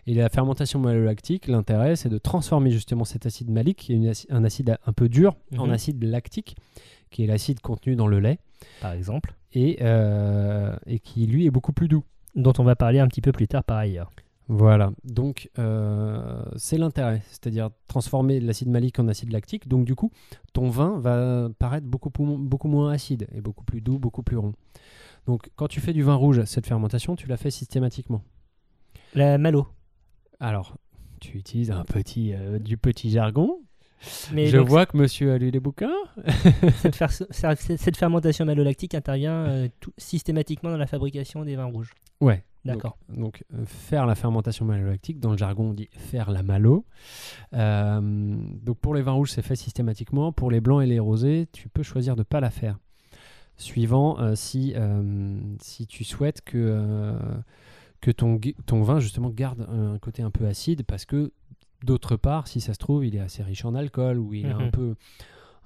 [0.08, 4.44] Et la fermentation malolactique, l'intérêt, c'est de transformer justement cet acide malique, qui est un
[4.44, 5.74] acide un peu dur, en Mhm.
[5.74, 6.56] acide lactique,
[7.12, 8.40] qui est l'acide contenu dans le lait,
[8.82, 9.36] Par exemple.
[9.54, 12.04] et, euh, et qui lui est beaucoup plus doux.
[12.36, 14.12] Dont on va parler un petit peu plus tard par ailleurs.
[14.48, 19.68] Voilà, donc euh, c'est l'intérêt, c'est-à-dire transformer l'acide malique en acide lactique.
[19.68, 20.12] Donc du coup,
[20.54, 24.54] ton vin va paraître beaucoup, beaucoup moins acide et beaucoup plus doux, beaucoup plus rond.
[25.26, 28.22] Donc quand tu fais du vin rouge, cette fermentation, tu la fais systématiquement.
[29.16, 29.68] La malo.
[30.40, 30.76] Alors,
[31.20, 33.60] tu utilises un petit, euh, du petit jargon.
[34.34, 35.90] Mais Je donc, vois que monsieur a lu les bouquins.
[36.82, 41.66] cette, fer- ça- cette fermentation malolactique intervient euh, tout- systématiquement dans la fabrication des vins
[41.66, 41.92] rouges.
[42.22, 42.44] Ouais.
[42.64, 42.98] D'accord.
[43.10, 46.84] Donc, donc, euh, faire la fermentation malolactique, dans le jargon on dit faire la malo.
[47.54, 48.02] Euh,
[48.64, 50.32] donc pour les vins rouges, c'est fait systématiquement.
[50.32, 52.80] Pour les blancs et les rosés, tu peux choisir de ne pas la faire.
[53.58, 57.16] Suivant euh, si, euh, si tu souhaites que,
[58.02, 61.32] que ton, ton vin justement garde un côté un peu acide parce que
[61.84, 64.52] d'autre part, si ça se trouve, il est assez riche en alcool ou il est
[64.52, 64.72] un Mhm.
[64.72, 64.96] peu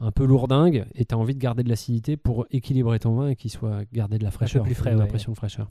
[0.01, 3.29] un peu lourdingue et tu as envie de garder de l'acidité pour équilibrer ton vin
[3.29, 5.03] et qu'il soit gardé de la fraîcheur, plus frais, une ouais.
[5.03, 5.69] impression de fraîcheur.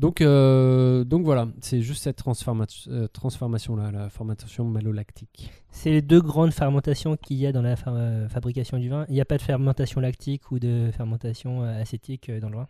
[0.00, 5.52] Donc, euh, donc voilà, c'est juste cette euh, transformation-là, la fermentation malolactique.
[5.70, 9.04] C'est les deux grandes fermentations qu'il y a dans la euh, fabrication du vin.
[9.10, 12.68] Il n'y a pas de fermentation lactique ou de fermentation acétique dans le vin.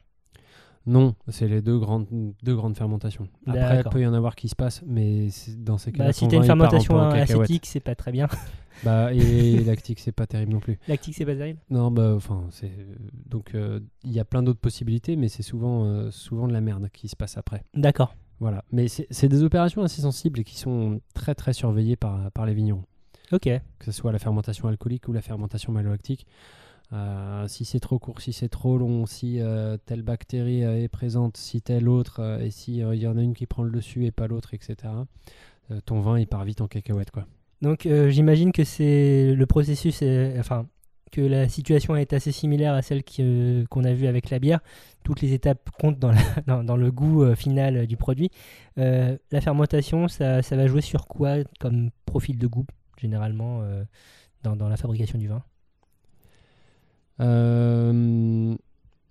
[0.86, 2.06] Non, c'est les deux grandes,
[2.42, 3.28] deux grandes fermentations.
[3.46, 6.26] Après, il peut y en avoir qui se passent, mais dans ces cas-là, Bah, si
[6.26, 8.28] tu as une fermentation acétique, c'est pas très bien.
[8.82, 10.78] Bah, et lactique, c'est pas terrible non plus.
[10.88, 11.58] Lactique, c'est pas terrible.
[11.68, 12.70] Non, bah, enfin, c'est
[13.28, 16.62] donc euh, il y a plein d'autres possibilités, mais c'est souvent, euh, souvent de la
[16.62, 17.62] merde qui se passe après.
[17.74, 18.14] D'accord.
[18.38, 22.30] Voilà, mais c'est c'est des opérations assez sensibles et qui sont très très surveillées par,
[22.32, 22.84] par les vignerons,
[23.32, 23.42] Ok.
[23.42, 26.26] que ce soit la fermentation alcoolique ou la fermentation malolactique.
[26.92, 30.88] Euh, si c'est trop court, si c'est trop long, si euh, telle bactérie euh, est
[30.88, 34.06] présente, si telle autre, et si il y en a une qui prend le dessus
[34.06, 34.76] et pas l'autre, etc.
[35.84, 37.12] ton vin il part vite en cacahuète.
[37.62, 40.02] Donc j'imagine que c'est le processus,
[40.38, 40.66] enfin
[41.12, 44.60] que la situation est assez similaire à celle qu'on a vue avec la bière.
[45.04, 46.12] Toutes les étapes comptent dans,
[46.76, 48.30] le goût final du produit.
[48.76, 53.62] La fermentation, ça, va jouer sur quoi comme profil de goût généralement
[54.42, 55.42] dans la fabrication du vin?
[57.20, 58.54] Euh,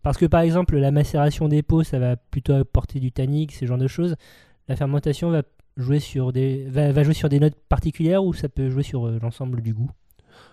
[0.02, 3.66] Parce que par exemple la macération des pots, ça va plutôt apporter du tannique, ce
[3.66, 4.16] genre de choses.
[4.68, 5.44] La fermentation va
[5.78, 9.08] jouer sur des, va, va jouer sur des notes particulières ou ça peut jouer sur
[9.08, 9.92] euh, l'ensemble du goût?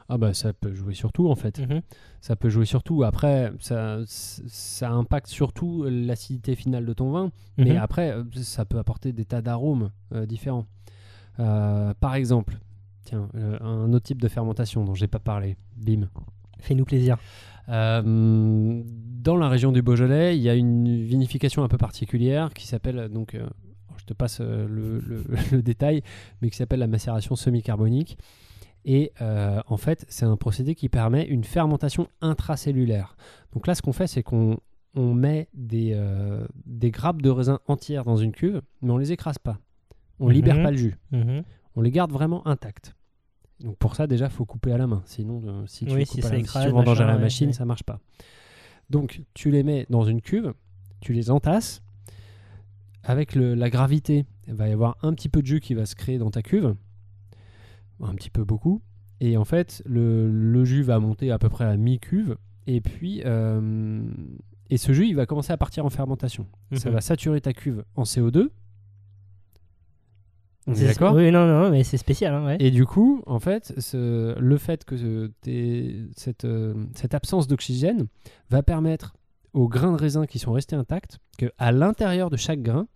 [0.09, 1.59] Ah bah ça peut jouer sur tout en fait.
[1.59, 1.81] Mhm.
[2.21, 3.03] Ça peut jouer sur tout.
[3.03, 7.31] Après, ça, ça impacte surtout l'acidité finale de ton vin.
[7.57, 7.77] Mais Mhm.
[7.79, 10.66] après, ça peut apporter des tas d'arômes euh, différents.
[11.40, 12.57] Euh, par exemple,
[13.05, 13.29] tiens,
[13.61, 15.57] un autre type de fermentation dont j'ai pas parlé.
[15.77, 16.09] Bim.
[16.59, 17.16] Fais-nous plaisir.
[17.69, 22.66] Euh, dans la région du Beaujolais, il y a une vinification un peu particulière qui
[22.66, 23.35] s'appelle donc.
[23.35, 23.47] euh,
[23.99, 26.03] je te passe euh, le, le- le détail,
[26.40, 28.19] mais qui s'appelle la macération semi-carbonique.
[28.85, 33.16] Et euh, en fait, c'est un procédé qui permet une fermentation intracellulaire.
[33.53, 34.59] Donc là, ce qu'on fait, c'est qu'on
[34.95, 39.11] on met des, euh, des grappes de raisin entières dans une cuve, mais on les
[39.12, 39.59] écrase pas.
[40.21, 40.62] On libère Mhm.
[40.62, 40.95] pas le jus.
[41.11, 41.42] Mhm.
[41.75, 42.95] On les garde vraiment intacts.
[43.61, 45.03] Donc pour ça, déjà, faut couper à la main.
[45.07, 47.05] Sinon, euh, si tu Oui, si coupes à la main, écrase, si tu vendanges à
[47.05, 47.53] machin, la ouais, machine, ouais.
[47.53, 48.01] ça marche pas.
[48.90, 50.53] Donc tu les mets dans une cuve,
[51.01, 51.83] tu les entasses.
[53.03, 55.87] Avec le- la gravité, il va y avoir un petit peu de jus qui va
[55.87, 56.75] se créer dans ta cuve.
[58.01, 58.83] Un petit peu beaucoup.
[59.21, 62.37] Et en fait, le, le jus va monter à peu près à mi-cuve.
[62.66, 64.03] Et puis, euh,
[64.71, 66.47] et ce jus, il va commencer à partir en fermentation.
[66.73, 66.95] Ça Mhm.
[66.97, 68.51] va saturer ta cuve en CO2.
[70.66, 72.35] On est d'accord Oui, non, non, mais c'est spécial.
[72.35, 72.57] Hein, ouais.
[72.59, 75.31] et du coup, en fait, ce- le fait que
[76.16, 78.07] cette, euh, cette absence d'oxygène
[78.50, 79.14] va permettre
[79.52, 82.88] aux grains de raisin qui sont restés intacts que à l'intérieur de chaque grain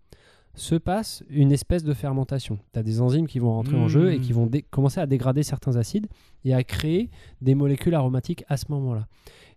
[0.54, 2.58] se passe une espèce de fermentation.
[2.72, 4.36] Tu as des enzymes qui vont rentrer en jeu et qui Mm.
[4.36, 6.08] vont commencer à dégrader certains acides
[6.44, 7.08] et à créer
[7.40, 9.06] des molécules aromatiques à ce moment-là.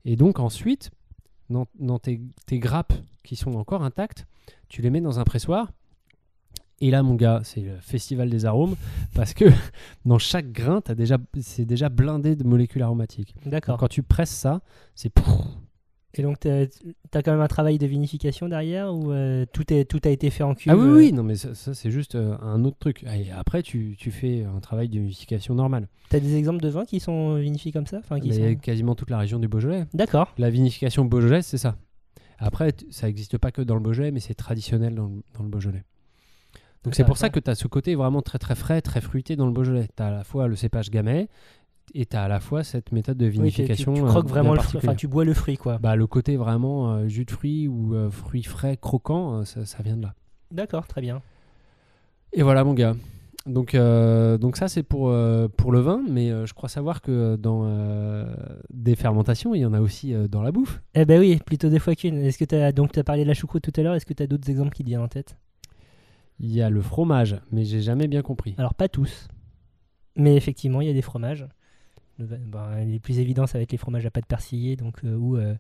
[0.06, 0.92] Et donc ensuite,
[1.50, 4.28] dans, dans tes, tes grappes qui sont encore intactes,
[4.70, 5.72] tu les mets dans un pressoir.
[6.82, 8.76] Et là, mon gars, c'est le festival des arômes
[9.16, 9.46] parce que
[10.06, 13.36] dans chaque grain, t'as déjà, c'est déjà blindé de molécules aromatiques.
[13.46, 13.78] D'accord.
[13.78, 14.62] quand tu presses ça,
[14.96, 15.12] c'est
[16.16, 19.86] Et donc, tu as quand même un travail de vinification derrière ou euh, tout, est,
[19.86, 21.90] tout a été fait en cuve Ah oui, euh, oui, non, mais ça, ça, c'est
[21.90, 23.04] juste euh, un autre truc.
[23.04, 25.88] Et après, tu, tu fais un travail de vinification normal.
[26.10, 28.00] T'as des exemples de vins qui sont vinifiés comme ça?
[28.00, 28.60] Enfin, qui Mais sont...
[28.60, 29.86] quasiment toute la région du Beaujolais.
[29.94, 30.34] D'accord.
[30.38, 31.78] La vinification Beaujolais, c'est ça.
[32.40, 35.50] Après, ça n'existe pas que dans le Beaujolais, mais c'est traditionnel dans le, dans le
[35.50, 35.84] Beaujolais.
[36.84, 39.36] Donc c'est pour ça que tu as ce côté vraiment très très frais, très fruité
[39.36, 39.88] dans le Beaujolais.
[39.96, 41.30] Tu as à la fois le cépage gamay
[41.94, 43.94] et tu as à la fois cette méthode de Oui, tu- tu, vinification.
[43.94, 45.78] tu euh, croques bien vraiment le fruit, enfin tu bois le fruit quoi.
[45.78, 49.66] Bah, le côté vraiment euh, jus de fruits ou euh, fruits frais croquants, euh, ça,
[49.66, 50.14] ça vient de là.
[50.52, 51.22] D'accord, très bien.
[52.34, 52.96] Et voilà mon gars.
[53.46, 57.02] Donc, euh, donc ça c'est pour, euh, pour le vin, mais euh, je crois savoir
[57.02, 58.34] que dans euh,
[58.74, 60.82] des fermentations, il y en a aussi euh, dans la bouffe.
[60.96, 62.24] Eh ben oui, plutôt des fois qu'une.
[62.24, 64.06] Est-ce que tu as donc tu as parlé de la choucroute tout à l'heure, est-ce
[64.06, 65.38] que tu as d'autres exemples qui te viennent en tête?
[66.40, 68.56] Il y a le fromage, mais j'ai jamais bien compris.
[68.58, 69.28] Alors pas tous.
[70.16, 71.48] Mais effectivement, il y a des fromages.
[72.20, 75.56] Les plus évidents, ça va être les fromages à pâte persillée, donc euh, ou euh,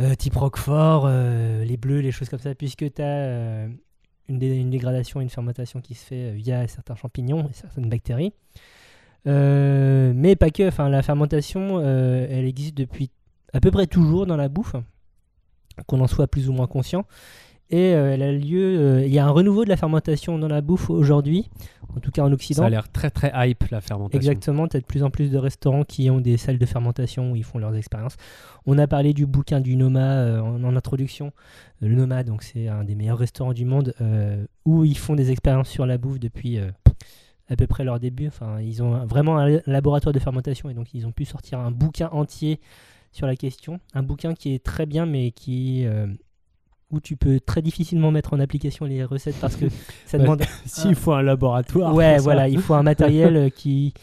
[0.00, 3.66] euh, type Roquefort, les bleus, les choses comme ça, puisque tu as
[4.28, 8.32] une, dé- une dégradation, une fermentation qui se fait via certains champignons et certaines bactéries.
[9.26, 13.10] Mais pas que, enfin la fermentation, elle existe depuis
[13.52, 14.74] à peu près toujours dans la bouffe,
[15.86, 17.04] qu'on en soit plus ou moins conscient.
[17.70, 20.48] Et euh, elle a lieu, euh, il y a un renouveau de la fermentation dans
[20.48, 21.48] la bouffe aujourd'hui,
[21.94, 22.62] en tout cas en Occident.
[22.62, 24.18] Ça a l'air très très hype la fermentation.
[24.18, 27.30] Exactement, tu as de plus en plus de restaurants qui ont des salles de fermentation
[27.30, 28.16] où ils font leurs expériences.
[28.66, 31.32] On a parlé du bouquin du Noma euh, en, en introduction.
[31.80, 33.94] Le Noma, donc c'est un des meilleurs restaurants du monde
[34.66, 38.28] où ils font des expériences sur la bouffe depuis à peu près leur début.
[38.28, 41.70] Enfin, ils ont vraiment un laboratoire de fermentation et donc ils ont pu sortir un
[41.70, 42.60] bouquin entier
[43.12, 43.80] sur la question.
[43.94, 46.06] Un bouquin qui est très bien mais qui euh,
[46.90, 49.66] où tu peux très difficilement mettre en application les recettes parce que
[50.06, 51.94] ça demande S'il faut un laboratoire.
[51.94, 53.94] Ouais, voilà, il faut un matériel euh, qui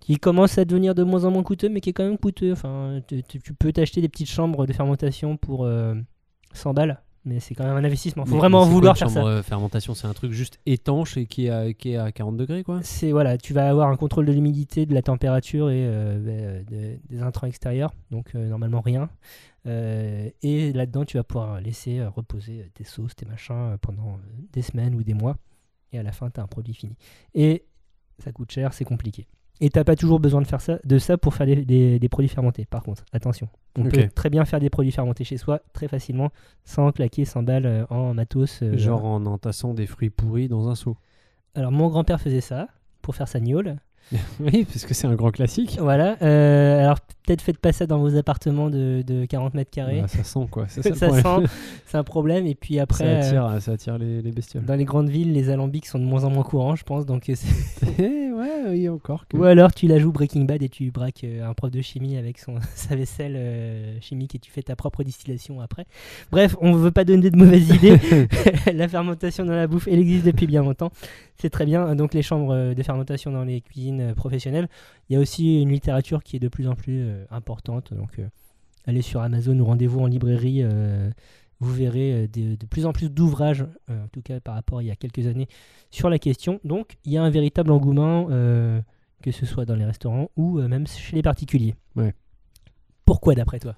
[0.00, 2.52] qui commence à devenir de moins en moins coûteux, mais qui est quand même coûteux.
[2.52, 5.94] Enfin, tu peux t'acheter des petites chambres de fermentation pour euh,
[6.52, 8.24] 100 balles, mais c'est quand même un investissement.
[8.24, 9.22] Faut Mais- vraiment mais vouloir faire ça.
[9.22, 12.36] de fermentation, c'est un truc juste étanche et qui est à, qui est à 40
[12.38, 12.80] degrés quoi?
[12.82, 16.64] C'est voilà, tu vas avoir un contrôle de l'humidité, de la température et euh, ben,
[16.64, 19.10] de- des intrants extérieurs, donc euh, normalement rien.
[19.66, 23.76] Euh, et là-dedans, tu vas pouvoir laisser euh, reposer euh, tes sauces, tes machins euh,
[23.78, 25.36] pendant euh, des semaines ou des mois.
[25.92, 26.94] Et à la fin, tu as un produit fini.
[27.34, 27.64] Et
[28.22, 29.26] ça coûte cher, c'est compliqué.
[29.60, 32.08] Et t'as pas toujours besoin de faire ça, de ça pour faire des, des- des
[32.08, 32.66] produits fermentés.
[32.66, 36.30] Par contre, attention, on peut très bien faire des produits fermentés chez soi très facilement,
[36.64, 38.60] sans claquer 100 balles euh, en matos.
[38.62, 40.96] euh, Genre en entassant des fruits pourris dans un seau.
[41.54, 42.68] Alors mon grand-père faisait ça
[43.00, 43.76] pour faire sa gnôle.
[44.38, 45.78] oui, parce que c'est un grand classique.
[45.80, 46.16] Voilà.
[46.22, 50.00] euh, alors peut-être faites pas ça dans vos appartements de, de 40 mètres carrés.
[50.02, 50.68] Bah, ça sent quoi.
[50.68, 51.46] Ça, ça sent,
[51.86, 52.46] c'est un problème.
[52.46, 54.64] Et puis après, ça euh, attire, ça attire les, les bestioles.
[54.64, 57.04] dans les grandes villes, les alambics sont de moins en moins courants, je pense.
[57.04, 57.48] Donc, c'est-
[57.98, 59.26] Eh, ouais, oui, encore.
[59.26, 59.36] Que...
[59.36, 62.16] Ou alors tu la joues Breaking Bad et tu braques euh, un prof de chimie
[62.16, 65.86] avec son, sa vaisselle euh, chimique et tu fais ta propre distillation après.
[66.30, 67.98] Bref, on veut pas donner de mauvaises idées.
[68.72, 70.90] la fermentation dans la bouffe, elle existe depuis bien longtemps.
[71.36, 71.94] C'est très bien.
[71.94, 74.68] Donc les chambres euh, de fermentation dans les cuisines professionnelles.
[75.08, 77.94] Il y a aussi une littérature qui est de plus en plus importante.
[77.94, 78.20] Donc
[78.86, 80.62] allez sur Amazon ou rendez-vous en librairie.
[80.62, 81.10] euh,
[81.60, 84.78] vous verrez euh, de, de plus en plus d'ouvrages, euh, en tout cas par rapport
[84.78, 85.48] à il y a quelques années,
[85.90, 86.60] sur la question.
[86.64, 88.80] Donc il y a un véritable engouement, euh,
[89.22, 91.74] que ce soit dans les restaurants ou euh, même chez les particuliers.
[91.94, 92.14] Ouais.
[93.04, 93.76] Pourquoi d'après toi?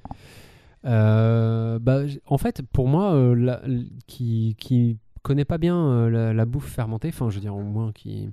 [0.84, 3.62] Euh, bah, en fait, pour moi, euh, la-
[4.06, 7.62] qui, qui connaît pas bien euh, la, la bouffe fermentée, enfin, je veux dire, au
[7.62, 8.28] moins qui,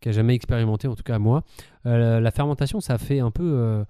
[0.00, 1.44] qui a jamais expérimenté, en tout cas moi,
[1.86, 3.84] euh, la, fermentation, ça fait un peu euh,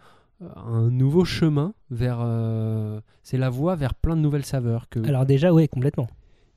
[0.57, 2.19] un nouveau chemin vers.
[2.21, 4.89] euh, c'est la voie vers plein de nouvelles saveurs.
[4.89, 6.09] Que, Alors déjà, oui, complètement.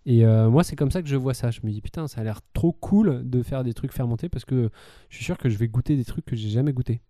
[0.05, 1.51] Et euh, moi, c'est comme ça que je vois ça.
[1.51, 4.45] Je me dis, putain, ça a l'air trop cool de faire des trucs fermentés parce
[4.45, 4.69] que
[5.09, 7.01] je suis sûr que je vais goûter des trucs que j'ai jamais goûté.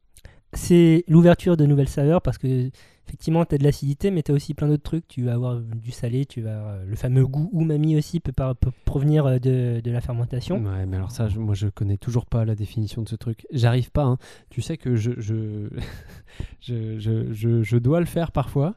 [0.58, 2.70] C'est l'ouverture de nouvelles saveurs parce que
[3.08, 5.08] effectivement tu as de l'acidité mais tu as aussi plein d'autres trucs.
[5.08, 8.72] Tu vas avoir du salé, tu vas le fameux goût umami aussi peut, par- peut
[8.86, 10.58] provenir euh, de, de la fermentation.
[10.64, 13.45] Ouais, mais alors ça, je- moi, je connais toujours pas la définition de ce truc.
[13.51, 14.03] J'arrive pas.
[14.03, 14.18] hein.
[14.49, 15.70] Tu sais que je je,
[16.62, 18.76] je, je, je- je dois le faire parfois.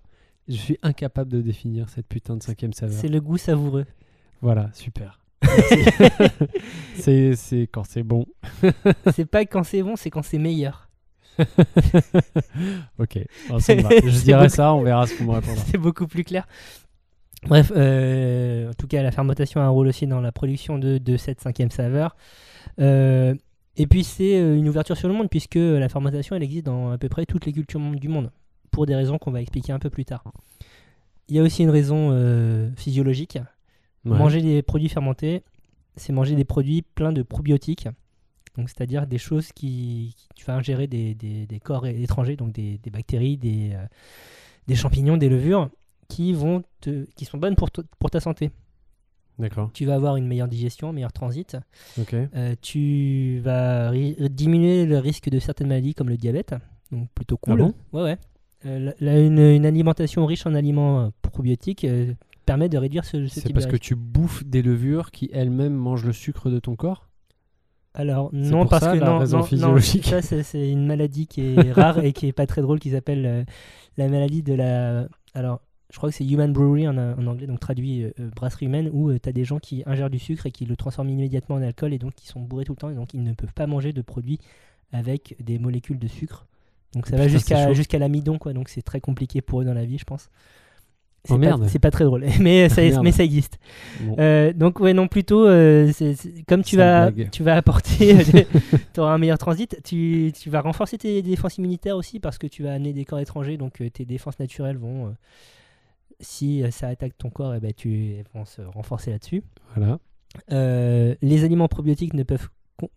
[0.49, 2.99] Je suis incapable de définir cette putain de cinquième saveur.
[3.01, 3.87] C'est le goût savoureux.
[4.43, 5.19] Voilà, super.
[6.97, 8.27] c'est c'est quand c'est bon.
[9.15, 10.90] c'est pas quand c'est bon, c'est quand c'est meilleur.
[12.99, 13.19] Ok,
[13.49, 13.89] alors, ça me va.
[14.05, 15.63] Je C'est dirai beaucoup- ça, on verra ce qu'on me répondra.
[15.67, 16.47] c'est beaucoup plus clair.
[17.47, 20.99] Bref, euh, en tout cas, la fermentation a un rôle aussi dans la production de,
[20.99, 22.15] de cette cinquième saveur.
[22.81, 23.35] Euh,
[23.77, 26.91] et puis, c'est euh, une ouverture sur le monde, puisque la fermentation, elle existe dans
[26.91, 28.31] à peu près toutes les cultures du monde,
[28.71, 30.23] pour des raisons qu'on va expliquer un peu plus tard.
[31.29, 33.39] Il y a aussi une raison euh, physiologique.
[34.05, 34.17] Ouais.
[34.19, 35.43] Manger des produits fermentés,
[35.97, 37.89] c'est manger des produits pleins de probiotiques.
[38.57, 42.53] Donc, c'est-à-dire des choses qui, qui- tu vas ingérer des, des- des corps étrangers, donc
[42.53, 43.85] des, des bactéries, des, euh,
[44.67, 45.71] des champignons, des levures,
[46.09, 48.51] qui vont te, qui sont bonnes pour, pour ta santé.
[49.39, 51.57] D'accord, Tu vas avoir une meilleure digestion, un meilleur transit.
[51.99, 52.15] ok.
[52.35, 53.91] Euh, tu vas
[54.29, 56.55] diminuer le risque de certaines maladies comme le diabète,
[56.93, 57.63] donc plutôt cool.
[57.63, 57.75] Ah bon?
[57.93, 58.19] Ouais, ouais.
[58.67, 61.87] Euh, la- une, une alimentation riche en aliments probiotiques
[62.45, 63.85] permet de réduire ce, ce C'est type parce de que risque.
[63.85, 67.09] tu bouffes des levures qui elles-mêmes mangent le sucre de ton corps?
[67.95, 69.43] Alors non parce ça, que non, non,
[70.13, 73.27] ça c'est- une maladie qui est rare et qui est pas très drôle qui s'appelle
[73.27, 73.45] euh,
[73.97, 75.61] la maladie de la alors
[75.93, 78.89] je crois que c'est human brewery en, en anglais donc traduit euh, euh, brasserie humaine
[78.93, 81.63] où tu as des gens qui ingèrent du sucre et qui le transforment immédiatement en
[81.63, 83.67] alcool et donc qui sont bourrés tout le temps et donc ils ne peuvent pas
[83.67, 84.39] manger de produits
[84.93, 86.47] avec des molécules de sucre.
[86.95, 89.75] Donc ça va Putain, jusqu'à jusqu'à l'amidon quoi donc c'est très compliqué pour eux dans
[89.75, 90.29] la vie je pense.
[91.25, 93.59] C'est Oh, pas- pas très drôle mais ça, mais ça existe.
[94.01, 94.17] Bon.
[94.19, 95.93] Euh, donc ouais non plutôt euh,
[96.49, 97.31] comme tu vas blague.
[97.31, 98.17] tu vas apporter
[98.95, 102.47] tu auras un meilleur transit tu, tu vas renforcer tes défenses immunitaires aussi parce que
[102.47, 105.11] tu vas amener des corps étrangers donc euh, tes défenses naturelles vont euh,
[106.21, 109.43] si euh, ça attaque ton corps eh ben, tu elles vont se renforcer là-dessus
[109.77, 109.99] Voilà.
[110.53, 112.49] Euh, les aliments probiotiques ne peuvent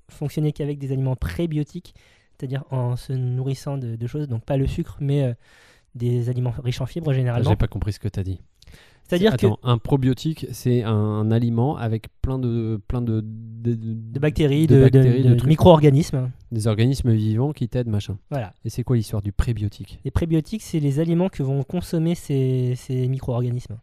[0.09, 1.93] fonctionner qu'avec des aliments prébiotiques
[2.37, 5.33] c'est-à-dire en se nourrissant de, de choses donc pas le sucre mais euh,
[5.95, 8.41] des aliments riches en fibres généralement J'ai pas compris ce que tu as dit.
[9.07, 14.67] c'est-à-dire que un probiotique, c'est un, aliment avec plein de plein de, de, de bactéries
[14.67, 18.17] de micro-organismes des organismes vivants qui t'aident, machin.
[18.29, 19.99] voilà Et c'est quoi l'histoire du prébiotique?
[20.05, 23.77] Les prébiotiques, c'est les aliments que vont consommer ces, ces micro-organismes.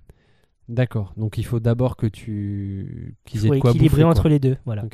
[0.69, 1.13] D'accord.
[1.17, 4.31] Donc il faut d'abord que tu Il qu'ils aient quoi équilibrer bouffer, entre quoi.
[4.31, 4.57] les deux.
[4.65, 4.85] Voilà.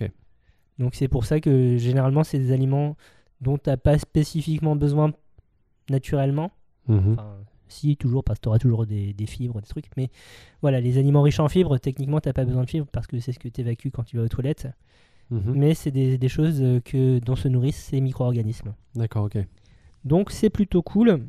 [0.78, 2.96] Donc c'est pour ça que généralement, c'est des aliments
[3.42, 5.12] dont tu n'as pas spécifiquement besoin
[5.90, 6.50] naturellement.
[6.88, 7.12] Mhm.
[7.12, 7.36] Enfin,
[7.68, 9.86] si, toujours, parce que tu auras toujours des, des fibres, des trucs.
[9.96, 10.10] Mais
[10.62, 13.18] voilà, les aliments riches en fibres, techniquement, tu n'as pas besoin de fibres parce que
[13.20, 14.68] c'est ce que tu évacues quand tu vas aux toilettes.
[15.30, 15.52] Mhm.
[15.54, 18.74] Mais c'est des, des choses euh, que, dont se nourrissent ces micro-organismes.
[18.94, 19.38] D'accord, ok.
[20.04, 21.26] Donc c'est plutôt cool.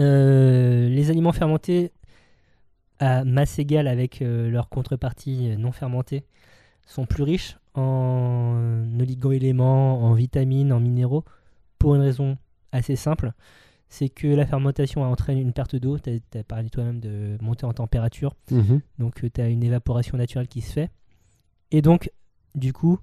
[0.00, 1.92] Euh, les aliments fermentés
[2.98, 6.24] à masse égale avec euh, leur contrepartie euh, non fermentée
[6.86, 11.24] sont plus riches en oligo-éléments, en vitamines, en minéraux,
[11.78, 12.38] pour une raison
[12.72, 13.32] assez simple.
[13.98, 15.98] C'est que la fermentation entraîne une perte d'eau.
[15.98, 18.34] Tu as, parlé toi-même de montée en température.
[18.50, 18.80] Mhm.
[18.98, 20.90] Donc tu as une évaporation naturelle qui se fait.
[21.70, 22.10] Et donc,
[22.54, 22.98] du coup,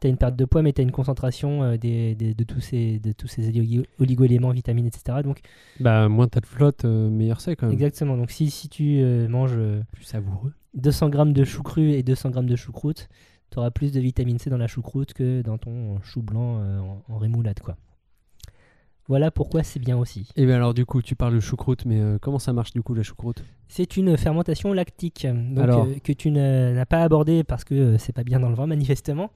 [0.00, 2.44] tu as une perte de poids, mais tu as une concentration euh, des, des- de
[2.44, 5.22] tous ces, de tous ces oligo- oligo-éléments, vitamines, etc.
[5.24, 5.40] Donc,
[5.80, 7.72] Bah moins t'as de flotte, euh, meilleur c'est quand même.
[7.74, 8.18] exactement.
[8.18, 10.52] Donc, si, si tu euh, manges euh, Plus savoureux.
[10.74, 13.08] 200 grammes de chou cru et 200 grammes de choucroute,
[13.50, 16.78] tu auras plus de vitamine C dans la choucroute que dans ton chou blanc euh,
[16.80, 17.78] en, en rémoulade, quoi.
[19.08, 20.28] Voilà pourquoi c'est bien aussi.
[20.36, 22.82] Et bien alors du coup tu parles de choucroute, mais euh, comment ça marche du
[22.82, 23.42] coup la choucroute?
[23.68, 25.84] C'est une fermentation lactique donc, Alors.
[25.86, 28.66] euh, que tu n'as pas abordé parce que euh, c'est pas bien dans le vin
[28.66, 29.30] manifestement.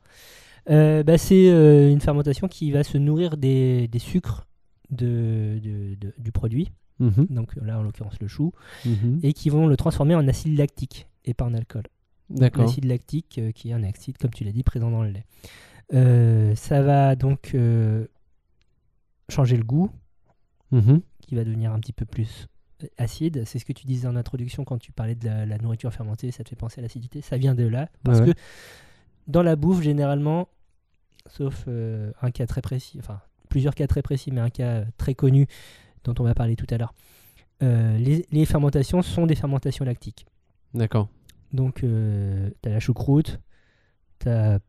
[0.70, 4.46] Euh, bah, c'est euh, une fermentation qui va se nourrir des, des sucres
[4.90, 7.28] de, de- de- du produit, Mhm.
[7.30, 8.52] donc là en l'occurrence le chou,
[8.84, 9.20] Mhm.
[9.22, 11.84] et qui vont le transformer en acide lactique et pas en alcool.
[12.28, 12.64] D'accord.
[12.66, 15.24] L'acide lactique euh, qui est un acide, comme tu l'as dit, présent dans le lait.
[15.94, 18.06] Euh, ça va donc euh,
[19.30, 19.90] changer le goût,
[20.72, 21.00] Mhm.
[21.20, 22.46] qui va devenir un petit peu plus
[22.82, 23.42] euh, acide.
[23.44, 26.30] C'est ce que tu disais en introduction quand tu parlais de la, la nourriture fermentée,
[26.30, 27.20] ça te fait penser à l'acidité.
[27.22, 27.88] Ça vient de là.
[28.04, 28.34] Parce Ouais, ouais.
[28.34, 28.38] que
[29.26, 30.48] dans la bouffe, généralement,
[31.26, 35.14] sauf euh, un cas très précis, enfin plusieurs cas très précis, mais un cas très
[35.14, 35.46] connu
[36.04, 36.94] dont on va parler tout à l'heure,
[37.62, 40.24] euh, les, les fermentations sont des fermentations lactiques.
[40.72, 41.08] D'accord.
[41.52, 41.86] Donc, tu
[42.64, 43.40] as la choucroute,
[44.20, 44.60] tu as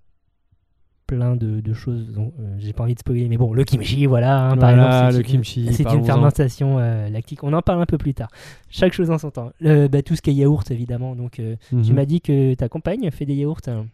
[1.16, 2.08] plein de, de choses.
[2.14, 4.50] dont, euh, J'ai pas envie de spoiler, mais bon, le kimchi, voilà.
[4.52, 7.44] hein, par exemple, le c'est- kimchi, C'est une fermentation euh, lactique.
[7.44, 8.30] On en parle un peu plus tard.
[8.70, 9.52] Chaque chose en son temps.
[9.60, 11.16] Le- bah, tout ce qui est yaourt, évidemment.
[11.16, 11.94] Donc, euh, tu Mhm.
[11.94, 13.60] m'as dit que ta compagne fait des yaourts.
[13.68, 13.88] hein.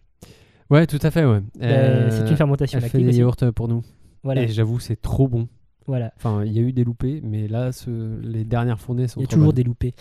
[0.69, 1.39] Ouais, tout à fait, ouais.
[1.59, 3.03] Bah, c'est une fermentation Elle fait lactique.
[3.05, 3.19] des aussi.
[3.19, 3.83] yaourts pour nous.
[4.23, 4.43] Voilà.
[4.43, 5.47] Et j'avoue, c'est trop bon.
[5.87, 6.11] voilà.
[6.17, 9.23] Enfin, il y a eu des loupés, mais là, ce- les dernières fournées sont Il
[9.23, 9.55] y a toujours bonnes.
[9.55, 9.93] des loupés.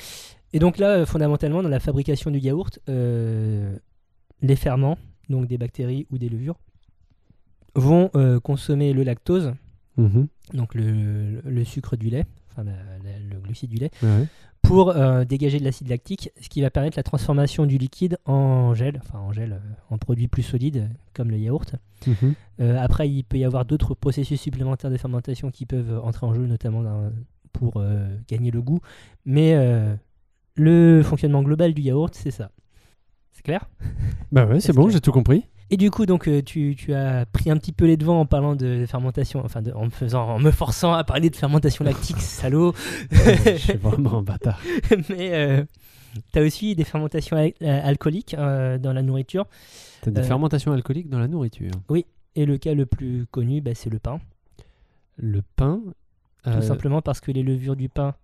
[0.52, 2.80] Et donc là, fondamentalement, dans la fabrication du yaourt,
[4.42, 4.98] les ferments,
[5.30, 6.56] donc des bactéries ou des levures,
[7.76, 9.52] vont euh, consommer le lactose,
[9.96, 10.26] Mhm.
[10.54, 14.26] donc le, le sucre du lait, enfin la- la- le glucide du lait, Ouais.
[14.62, 18.74] pour euh, dégager de l'acide lactique, ce qui va permettre la transformation du liquide en
[18.74, 19.58] gel, enfin en gel, euh,
[19.90, 21.76] en produit plus solide, comme le yaourt.
[22.06, 22.34] Mhm.
[22.60, 26.34] Euh, après, il peut y avoir d'autres processus supplémentaires de fermentation qui peuvent entrer en
[26.34, 26.82] jeu, notamment
[27.52, 27.82] pour
[28.28, 28.80] gagner le goût.
[29.24, 29.54] Mais
[30.56, 32.50] le fonctionnement global du yaourt, c'est ça.
[33.32, 33.68] C'est clair?
[34.32, 35.44] Bah ouais, c'est bon, que- j'ai tout compris.
[35.70, 38.26] Et du coup, donc, euh, tu, tu as pris un petit peu les devants en
[38.26, 41.84] parlant de fermentation, enfin, de- en, me faisant, en me forçant à parler de fermentation
[41.84, 42.72] lactique, salaud.
[43.10, 44.60] je suis vraiment un bâtard.
[45.08, 45.66] Mais
[46.32, 49.46] tu as aussi des fermentations al- euh, alcooliques euh, dans la nourriture.
[50.02, 51.72] T'as des Euh, fermentations alcooliques dans la nourriture.
[52.36, 54.20] Et le cas le plus connu, bah, c'est le pain.
[55.16, 55.80] Le pain.
[56.44, 58.14] Tout euh, simplement parce que les levures du pain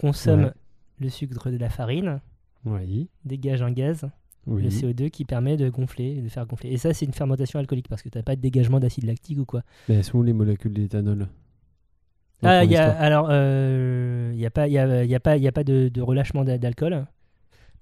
[0.00, 0.52] consomment Ouais.
[1.00, 2.20] le sucre de la farine,
[2.64, 3.08] Oui.
[3.24, 4.08] dégagent un gaz,
[4.46, 4.62] Oui.
[4.62, 6.70] le CO2, qui permet de gonfler, de faire gonfler.
[6.70, 9.38] Et ça, c'est une fermentation alcoolique parce que tu n'as pas de dégagement d'acide lactique
[9.38, 9.62] ou quoi.
[9.88, 11.28] Mais elles sont où les molécules d'éthanol?
[12.42, 15.46] Ah, y a, alors, euh, il n'y a pas, y a, y a pas, y
[15.46, 17.04] a pas de, de relâchement d'a- d'alcool.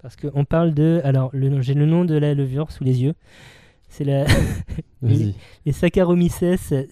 [0.03, 1.01] Parce qu'on parle de.
[1.05, 3.15] Alors, j'ai le nom de la levure sous les yeux.
[3.89, 4.27] C'est la,
[5.03, 6.43] les Saccharomyces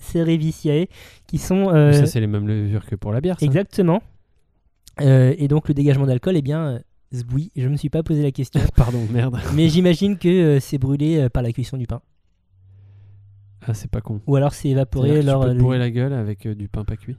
[0.01, 0.87] cerevisiae,
[1.27, 1.71] qui sont.
[1.75, 3.47] euh, Ça, c'est les mêmes levures que pour la bière, ça?
[3.47, 4.01] Exactement.
[5.01, 6.81] Euh, et donc, le dégagement d'alcool, eh bien,
[7.15, 8.61] euh, oui, je ne me suis pas posé la question.
[8.77, 9.39] Pardon, merde.
[9.55, 12.01] mais j'imagine que euh, c'est brûlé euh, par la cuisson du pain.
[13.67, 14.21] Ah, c'est pas con.
[14.27, 15.43] Ou alors c'est évaporé lors.
[15.43, 17.17] tu peux te euh, bourrer la gueule avec euh, du pain pas cuit?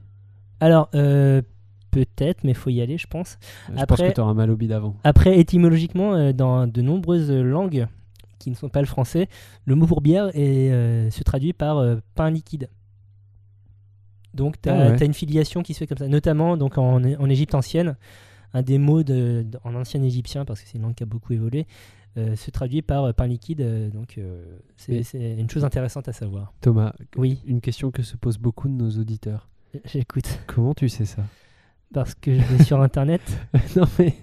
[0.60, 1.42] Alors, euh,
[1.90, 3.38] peut-être, mais faut y aller, je pense.
[3.68, 4.96] Je pense Après- que t'auras mal au bide avant.
[5.04, 7.86] Après, étymologiquement, euh, dans de nombreuses langues
[8.38, 9.28] qui ne sont pas le français,
[9.66, 12.70] le mot pour bière est, euh, se traduit par euh, pain liquide.
[14.34, 15.06] Donc, tu as, Ah ouais.
[15.06, 16.08] une filiation qui se fait comme ça.
[16.08, 17.96] Notamment donc en, en Égypte ancienne,
[18.54, 21.06] un des mots de, de- en ancien égyptien, parce que c'est une langue qui a
[21.06, 21.66] beaucoup évolué,
[22.16, 23.60] euh, se traduit par euh, pain liquide.
[23.60, 24.42] euh, donc, euh,
[24.76, 25.02] c'est
[25.38, 26.52] une chose intéressante à savoir.
[26.60, 29.48] Thomas, Oui, une question que se posent beaucoup de nos auditeurs.
[29.84, 30.40] j'écoute.
[30.46, 31.22] Comment tu sais ça?
[31.94, 33.22] Parce que je vais sur Internet.
[33.76, 34.14] Non mais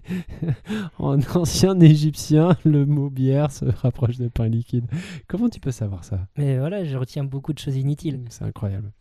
[1.00, 4.86] en ancien égyptien, le mot bière se rapproche de pain liquide.
[5.28, 6.28] Comment tu peux savoir ça?
[6.38, 8.20] Mais voilà, je retiens beaucoup de choses inutiles.
[8.30, 8.92] C'est incroyable.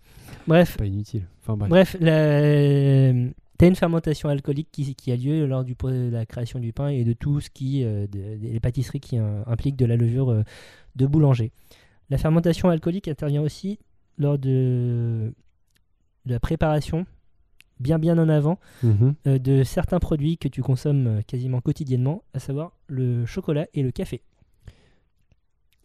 [0.47, 1.27] Bref, Pas inutile.
[1.43, 1.68] Enfin bref.
[1.68, 3.12] Bref, la...
[3.59, 6.73] tu as une fermentation alcoolique qui, qui a lieu lors du, de la création du
[6.73, 7.85] pain et de tout ce qui.
[7.85, 10.43] euh, de- des pâtisseries qui euh, impliquent de la levure euh,
[10.97, 11.53] de boulanger.
[12.11, 13.79] La fermentation alcoolique intervient aussi
[14.19, 15.33] lors de,
[16.27, 17.07] de la préparation,
[17.81, 19.15] bien bien en avant, Mhm.
[19.27, 23.91] euh, de certains produits que tu consommes quasiment quotidiennement, à savoir le chocolat et le
[23.91, 24.23] café.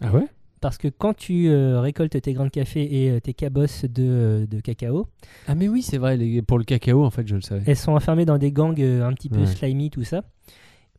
[0.02, 0.28] Ah ouais?
[0.62, 4.03] Parce que quand tu euh, récoltes tes grains de café et euh, tes cabosses de,
[4.03, 5.07] euh, de cacao,
[5.47, 6.18] Ah mais oui, c'est vrai.
[6.18, 7.64] les- Pour le cacao, en fait, je le savais.
[7.66, 9.45] Elles sont enfermées dans des gangs euh, un petit peu Ouais.
[9.45, 10.24] slimy, tout ça.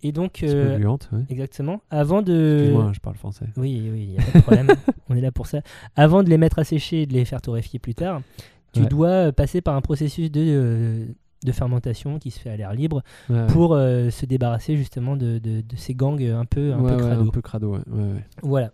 [0.03, 1.21] Et donc, C'est euh, polluante, ouais.
[1.29, 2.55] exactement, avant de...
[2.55, 3.45] Excuse-moi, hein, je parle français.
[3.59, 4.69] Oui, oui, il n'y a pas de problème,
[5.11, 5.61] on est là pour ça.
[5.95, 8.23] Avant de les mettre à sécher et de les faire torréfier plus tard,
[8.73, 8.87] tu Ouais.
[8.87, 11.09] dois passer par un processus de,
[11.45, 15.39] de fermentation qui se fait à l'air libre Ouais, pour euh, se débarrasser justement de,
[15.39, 17.23] de- de ces gangs un peu, un ouais, peu ouais, crado.
[17.23, 17.79] un peu crado.
[18.43, 18.73] Voilà.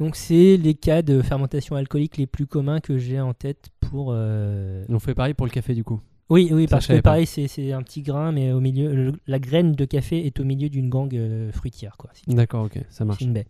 [0.00, 4.10] Donc, c'est les cas de fermentation alcoolique les plus communs que j'ai en tête pour...
[4.12, 6.00] euh, On fait pareil pour le café du coup.
[6.30, 9.38] Oui, oui, Ça, parce que pareil, c'est un petit grain, mais au milieu, le- la
[9.38, 12.10] graine de café est au milieu d'une gangue euh, fruitière, quoi.
[12.12, 12.22] si.
[12.34, 13.20] D'accord, ok, ça marche.
[13.20, 13.46] C'est une baie.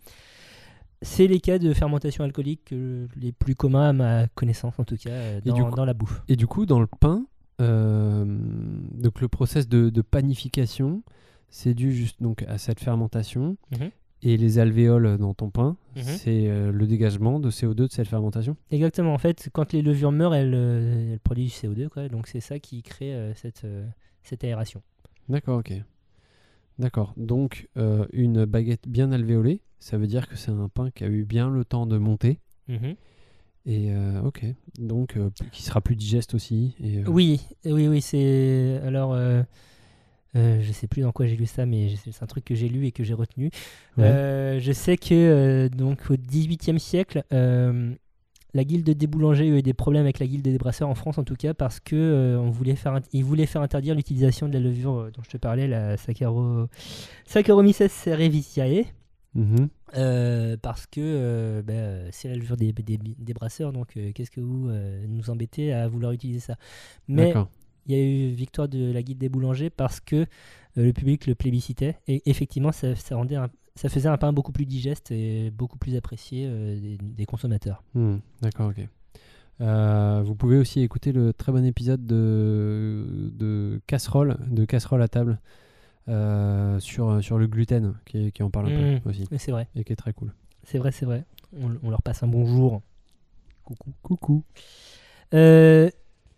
[1.02, 4.96] C'est les cas de fermentation alcoolique euh, les plus communs à ma connaissance, en tout
[4.96, 6.22] cas, euh, dans, coup- dans la bouffe.
[6.28, 7.24] Et du coup, dans le pain,
[7.58, 11.02] donc le process de, de panification,
[11.48, 13.56] c'est dû juste donc à cette fermentation.
[13.72, 13.90] Mhm.
[14.22, 16.02] Et les alvéoles dans ton pain, Mhm.
[16.02, 18.56] c'est euh, le dégagement de CO2 de cette fermentation.
[18.72, 19.14] Exactement.
[19.14, 22.08] En fait, quand les levures meurent, elles, euh, elles produisent du CO2, quoi.
[22.08, 23.86] Donc c'est ça qui crée euh, cette, euh,
[24.24, 24.82] cette aération.
[25.28, 25.72] D'accord, ok.
[26.80, 27.14] D'accord.
[27.16, 31.08] Donc, euh, une baguette bien alvéolée, ça veut dire que c'est un pain qui a
[31.08, 32.40] eu bien le temps de monter.
[33.66, 34.44] Et euh, ok.
[34.78, 36.74] Donc, euh, qui sera plus digeste aussi.
[36.82, 38.80] Et, euh, Oui, oui, oui, c'est.
[38.84, 39.14] Alors,
[40.34, 42.86] je sais plus dans quoi j'ai lu ça, mais c'est un truc que j'ai lu
[42.86, 43.50] et que j'ai retenu.
[43.96, 44.58] Ouais.
[44.60, 47.24] Je sais que donc au XVIIIe siècle,
[48.54, 51.18] la guilde des boulangers a eu des problèmes avec la guilde des brasseurs en France,
[51.18, 54.54] en tout cas, parce que on voulait faire, int- ils voulaient faire interdire l'utilisation de
[54.54, 55.96] la levure dont je te parlais, la.
[57.26, 58.86] Saccharomyces cerevisiae.
[59.34, 59.68] Mhm.
[59.96, 64.30] Euh, parce que euh, bah, c'est la levure des, des, des brasseurs, donc euh, qu'est-ce
[64.30, 64.68] que vous
[65.08, 66.56] nous embêtez à vouloir utiliser ça?
[67.08, 67.32] Mais
[67.86, 70.26] il y a eu victoire de la guide des boulangers parce que
[70.76, 74.52] le public le plébiscitait et effectivement ça, ça rendait un- ça faisait un pain beaucoup
[74.52, 77.82] plus digeste et beaucoup plus apprécié des, des consommateurs.
[77.94, 78.86] Hmm, D'accord, ok.
[79.60, 85.08] Euh, vous pouvez aussi écouter le très bon épisode de, de casserole, de casserole à
[85.08, 85.38] table
[86.08, 89.68] euh, sur, sur le gluten, qui, qui en parle un peu aussi, Mais c'est vrai,
[89.74, 90.32] et qui est très cool.
[90.64, 91.24] c'est vrai, c'est vrai.
[91.60, 92.82] On, on leur passe un bonjour.
[93.64, 93.92] Coucou.
[94.02, 94.44] Coucou.
[95.34, 95.90] Euh,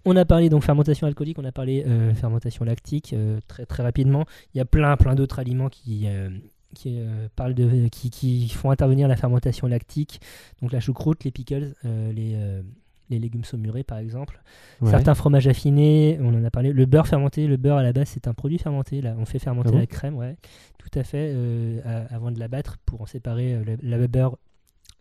[0.05, 3.83] on a parlé donc fermentation alcoolique, on a parlé euh, fermentation lactique euh, très très
[3.83, 4.25] rapidement.
[4.55, 6.31] Il y a plein plein d'autres aliments qui euh,
[6.75, 10.21] qui euh, parlent de qui, qui font intervenir la fermentation lactique.
[10.63, 12.63] Donc la choucroute, les pickles, euh, les euh,
[13.11, 14.41] les légumes saumurés par exemple.
[14.81, 14.91] Ouais.
[14.91, 16.73] Certains fromages affinés, on en a parlé.
[16.73, 19.01] Le beurre fermenté, le beurre à la base c'est un produit fermenté.
[19.03, 20.37] Là, on fait fermenter Ah bon la crème, ouais,
[20.79, 24.09] tout à fait, euh, à- avant de la battre pour en séparer euh, la, la
[24.09, 24.39] beurre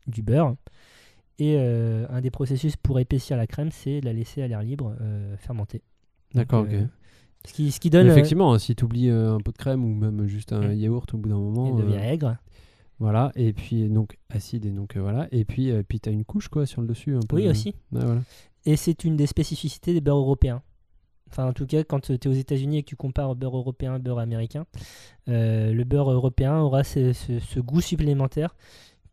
[0.08, 0.56] du beurre.
[1.38, 4.94] Et euh, un des processus pour épaissir la crème, c'est la laisser à l'air libre
[5.00, 5.82] euh, fermenter.
[6.36, 6.76] D'accord, ok.
[7.48, 8.06] Ce qui, ce qui donne.
[8.08, 11.14] Mais effectivement, hein, si tu oublies un pot de crème ou même juste un yaourt
[11.14, 12.36] au bout d'un moment, il devient aigre.
[13.00, 16.12] Voilà, et puis donc acide, et donc euh, voilà, et puis, euh, puis tu as
[16.12, 17.38] une couche quoi sur le dessus un peu.
[17.38, 17.70] Oui, aussi.
[17.92, 18.22] Ouais, voilà.
[18.66, 20.62] Et c'est une des spécificités des beurres européens.
[21.32, 24.00] Enfin, en tout cas, quand tu es aux États-Unis et que tu compares beurre européen
[24.00, 24.66] beurre américain,
[25.28, 28.56] euh, le beurre européen aura ce, ce- ce goût supplémentaire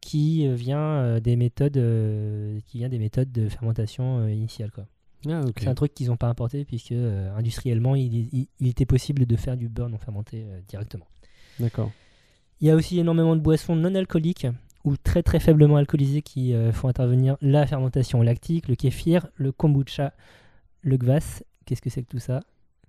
[0.00, 4.70] qui euh, vient euh, des méthodes, euh, qui vient des méthodes de fermentation euh, initiale.
[4.72, 4.86] Quoi.
[5.28, 5.42] Ah.
[5.58, 9.26] C'est un truc qu'ils n'ont pas importé puisque euh, industriellement, il, il- il était possible
[9.26, 11.06] de faire du beurre non fermenté euh, directement.
[11.60, 11.90] D'accord.
[12.60, 14.46] Il y a aussi énormément de boissons non alcooliques
[14.84, 19.52] ou très très faiblement alcoolisées qui euh, font intervenir la fermentation lactique, le kéfir, le
[19.52, 20.12] kombucha,
[20.82, 21.44] le kvass.
[21.66, 22.40] Qu'est-ce que c'est que tout ça?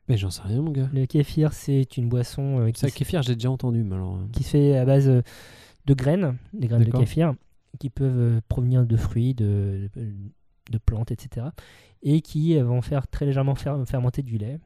[0.07, 0.89] Mais j'en sais rien, mon gars.
[0.93, 4.15] Le kéfir, c'est une boisson euh, qui, Ça, se- kéfir, j'ai déjà entendu, mais alors.
[4.17, 5.21] euh, qui se fait à base euh,
[5.85, 7.33] de graines, des graines de kéfir,
[7.79, 9.89] qui peuvent provenir de fruits, de,
[10.71, 11.47] de plantes, etc.
[12.03, 14.59] Et qui vont faire très légèrement fer- fermenter du lait.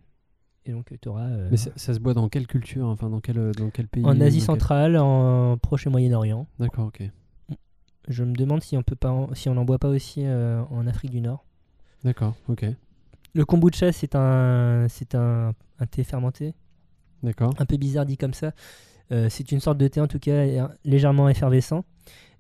[0.66, 3.38] Et donc, tu auras Mais ça, ça se boit dans quelle culture Enfin, dans quel,
[3.40, 6.46] euh, dans quel pays en Asie quel- centrale, en Proche et Moyen-Orient.
[6.60, 7.02] D'accord, ok.
[8.08, 10.62] Je me demande si on peut pas, en- si on n'en boit pas aussi euh,
[10.70, 11.46] en Afrique du Nord.
[12.04, 12.66] D'accord, ok.
[13.34, 16.54] Le kombucha, c'est un, c'est un, un thé fermenté,
[17.24, 17.54] D'accord.
[17.58, 18.52] un peu bizarre dit comme ça.
[19.12, 21.84] Euh, c'est une sorte de thé en tout cas euh, légèrement effervescent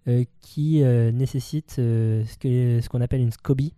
[0.07, 3.74] euh, qui euh, nécessite euh, ce que- ce qu'on appelle une SCOBY,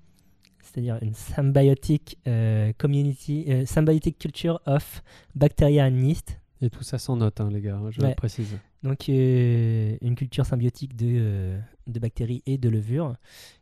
[0.64, 5.04] c'est-à-dire une symbiotic euh, community, euh, symbiotic culture of
[5.36, 6.40] bacteria and yeast.
[6.62, 8.16] Et tout ça sans note, hein, les gars, je Ouais.
[8.16, 8.58] précise.
[8.84, 11.58] Donc euh, une culture symbiotique de,
[11.88, 13.16] de bactéries et de levures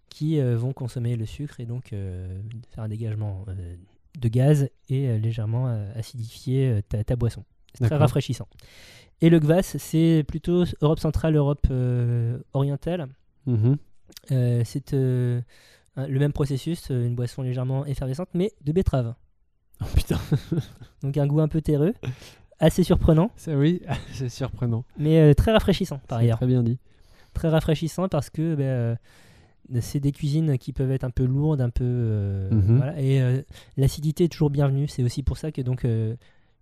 [0.10, 3.76] qui euh, vont consommer le sucre et donc euh, faire un dégagement euh,
[4.20, 7.44] de gaz et légèrement acidifier ta, ta boisson.
[7.74, 8.48] C'est très rafraîchissant.
[9.22, 11.68] Et le kvass, c'est plutôt Europe centrale, Europe
[12.54, 13.08] orientale.
[13.46, 13.78] Mhm.
[14.32, 14.94] Euh, c'est
[15.98, 19.14] le même processus, euh, une boisson légèrement effervescente, mais de betterave.
[19.82, 20.20] Oh putain,
[21.04, 21.94] Donc un goût un peu terreux,
[22.60, 23.82] assez surprenant, ça oui,
[24.14, 24.86] c'est surprenant.
[24.98, 26.38] mais euh, très rafraîchissant par C'est ailleurs.
[26.38, 26.78] Très bien dit.
[27.34, 28.96] très rafraîchissant parce que ben, euh,
[29.82, 32.78] c'est des cuisines qui peuvent être un peu lourdes, un peu euh, Mhm.
[32.78, 33.42] voilà, et euh,
[33.78, 34.88] l'acidité est toujours bienvenue.
[34.88, 36.16] C'est aussi pour ça que donc euh,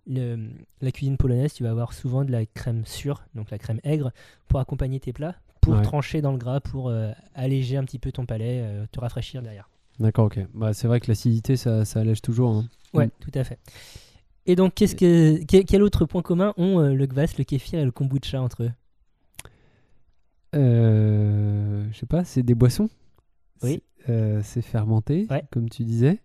[0.06, 0.48] le-
[0.80, 4.12] la cuisine polonaise, tu vas avoir souvent de la crème sûre, donc la crème aigre,
[4.48, 5.82] pour accompagner tes plats, pour Ouais.
[5.82, 9.42] trancher dans le gras, pour euh, alléger un petit peu ton palais, euh, te rafraîchir
[9.42, 9.68] derrière.
[9.98, 10.40] D'accord, ok.
[10.54, 12.50] Bah, c'est vrai que l'acidité, ça, ça allège toujours.
[12.50, 12.64] hein.
[12.94, 13.10] Ouais, Mm.
[13.20, 13.58] tout à fait.
[14.46, 17.84] Et donc, qu'est-ce que, quel, autre point commun ont euh, le kvass, le kéfir et
[17.84, 18.70] le kombucha entre eux?
[20.56, 22.88] Euh, je sais pas, c'est des boissons?
[23.62, 23.82] Oui.
[24.06, 25.44] C'est euh, fermenté, Ouais.
[25.52, 26.20] comme tu disais.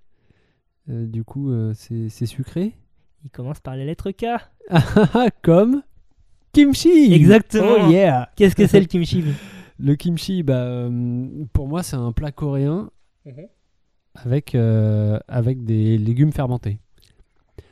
[0.89, 2.73] Euh, du coup, c'est sucré?
[3.23, 4.25] Ils commencent par la lettre K.
[5.43, 5.83] comme?
[6.55, 7.13] Kimchi.
[7.13, 7.87] Exactement.
[7.87, 8.29] Oh yeah.
[8.35, 9.23] Qu'est-ce que c'est le kimchi
[9.79, 12.89] Le kimchi, bah, euh, pour moi, c'est un plat coréen
[13.25, 13.45] Mhm.
[14.15, 16.79] avec, euh, avec des légumes fermentés.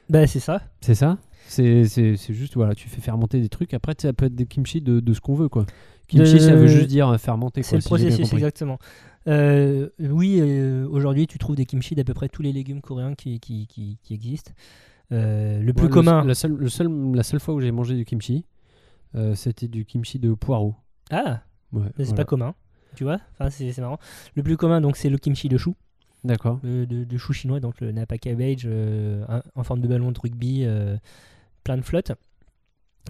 [0.09, 0.61] Bah, c'est ça.
[0.81, 1.17] C'est ça?
[1.47, 3.73] C'est c'est- c'est juste, voilà, tu fais fermenter des trucs.
[3.73, 5.65] Après, ça peut être des kimchi de, de ce qu'on veut, quoi.
[6.07, 8.77] Kimchi, De- ça veut juste dire euh, fermenter, C'est quoi, le si processus, exactement.
[9.27, 13.13] Euh, oui, euh, aujourd'hui, tu trouves des kimchi d'à peu près tous les légumes coréens
[13.15, 14.51] qui, qui, qui, qui existent.
[15.11, 16.23] Euh, le plus le- commun.
[16.25, 18.45] la, seule, le seul, la seule fois où j'ai mangé du kimchi,
[19.36, 20.76] c'était du kimchi de poireau.
[21.11, 21.41] Ah,
[21.72, 22.18] Ouais, c'est voilà.
[22.18, 22.55] pas commun.
[22.95, 23.97] Tu vois enfin, c'est marrant.
[24.36, 25.76] Le plus commun, donc, c'est le kimchi de chou.
[26.24, 26.59] D'accord.
[26.64, 30.11] de, de- de chou chinois, donc le napa cabbage euh, un- en forme de ballon
[30.14, 30.95] de rugby, euh,
[31.66, 32.14] plein de flotte.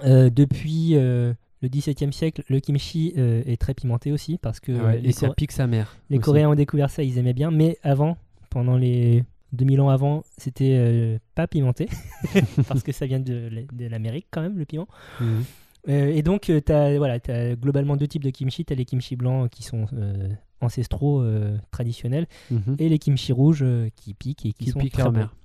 [0.03, 4.71] Euh, depuis euh, le XVIIe siècle, le kimchi euh, est très pimenté aussi parce que
[4.71, 5.95] Ah ouais, euh, les, et ça pique sa mère.
[6.09, 6.25] les aussi.
[6.25, 8.17] Coréens ont découvert ça, ils aimaient bien, mais avant,
[8.49, 11.89] pendant les 2000 ans avant, c'était euh, pas pimenté
[12.67, 14.87] parce que ça vient de, l'Amérique quand même, le piment.
[15.21, 15.27] Mhm.
[15.27, 15.41] Euh,
[15.87, 18.65] et donc, tu as, voilà, as globalement deux types de kimchi.
[18.65, 20.29] Tu as les kimchi blancs qui sont euh,
[20.61, 22.75] ancestraux, euh, traditionnels, Mhm.
[22.79, 25.11] et les kimchi rouges euh, qui piquent et qui, Qui sont pique très bons.
[25.11, 25.35] mer.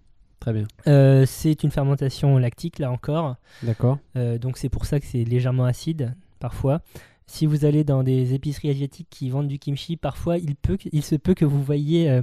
[0.41, 0.66] Très bien.
[0.86, 3.36] Euh, c'est une fermentation lactique, là encore.
[3.64, 3.99] D'accord.
[4.16, 6.80] Euh, donc, c'est pour ça que c'est légèrement acide, parfois.
[7.26, 11.03] Si vous allez dans des épiceries asiatiques qui vendent du kimchi, parfois, il, peut, il
[11.03, 12.22] se peut que vous voyez euh,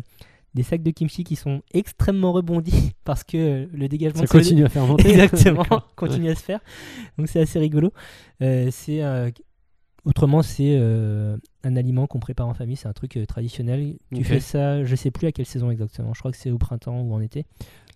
[0.56, 4.30] des sacs de kimchi qui sont extrêmement rebondis parce que euh, le dégagement Ça de
[4.30, 5.10] solide- continue à fermenter.
[5.12, 5.92] Exactement, D'accord.
[5.96, 6.60] continue à se faire.
[7.18, 7.92] Donc c'est assez rigolo.
[8.42, 9.30] Euh, c'est euh,
[10.06, 13.98] autrement c'est euh, un aliment qu'on prépare en famille, c'est un truc traditionnel.
[14.14, 16.14] Tu fais ça, je sais plus à quelle saison exactement.
[16.14, 17.46] Je crois que c'est au printemps ou en été.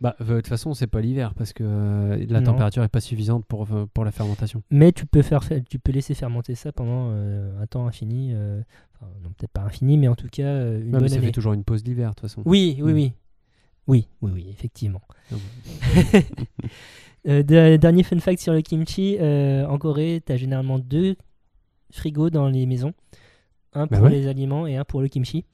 [0.01, 2.51] Bah, euh, de toute façon, c'est pas l'hiver parce que euh, la Non.
[2.53, 4.63] température est pas suffisante pour, euh, pour la fermentation.
[4.71, 8.31] Mais tu peux faire, tu peux laisser fermenter ça pendant euh, un temps infini.
[8.33, 8.61] euh,
[8.95, 10.43] enfin, non, peut-être pas infini, mais en tout cas
[10.77, 11.25] une Ouais, mais ça année.
[11.25, 12.41] fait toujours une pause d'hiver de toute façon.
[12.45, 12.95] Oui, oui, Mm.
[12.95, 13.13] oui.
[13.87, 15.01] Oui, oui, oui, effectivement.
[15.31, 15.35] Ah
[17.25, 21.15] de- dernier fun fact sur le kimchi, en Corée, tu as généralement deux
[21.91, 22.93] frigos dans les maisons.
[23.73, 24.11] Un Bah pour ouais.
[24.11, 25.45] les aliments et un pour le kimchi.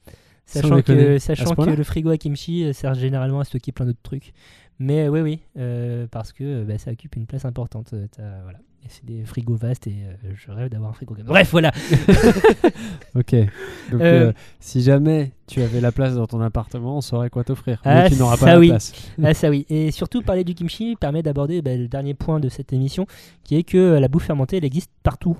[0.46, 3.98] Sachant que, sachant que le frigo à kimchi euh, sert généralement à stocker plein d'autres
[4.02, 4.32] trucs.
[4.78, 7.92] Mais oui, oui, euh, parce que euh, bah, ça occupe une place importante.
[8.44, 8.58] voilà.
[8.88, 11.24] C'est des frigos vastes et euh, je rêve d'avoir un frigo comme.
[11.24, 11.72] Bref, voilà.
[13.16, 13.34] Ok.
[13.90, 17.80] Donc, Euh, si jamais tu avais la place dans ton appartement, on saurait quoi t'offrir.
[17.84, 18.68] Ah, mais tu n'auras pas la oui.
[18.68, 18.92] place.
[19.24, 22.48] Ah ça oui, et surtout parler du kimchi permet d'aborder bah, le dernier point de
[22.48, 23.06] cette émission,
[23.42, 25.36] qui est que la bouffe fermentée, elle existe partout.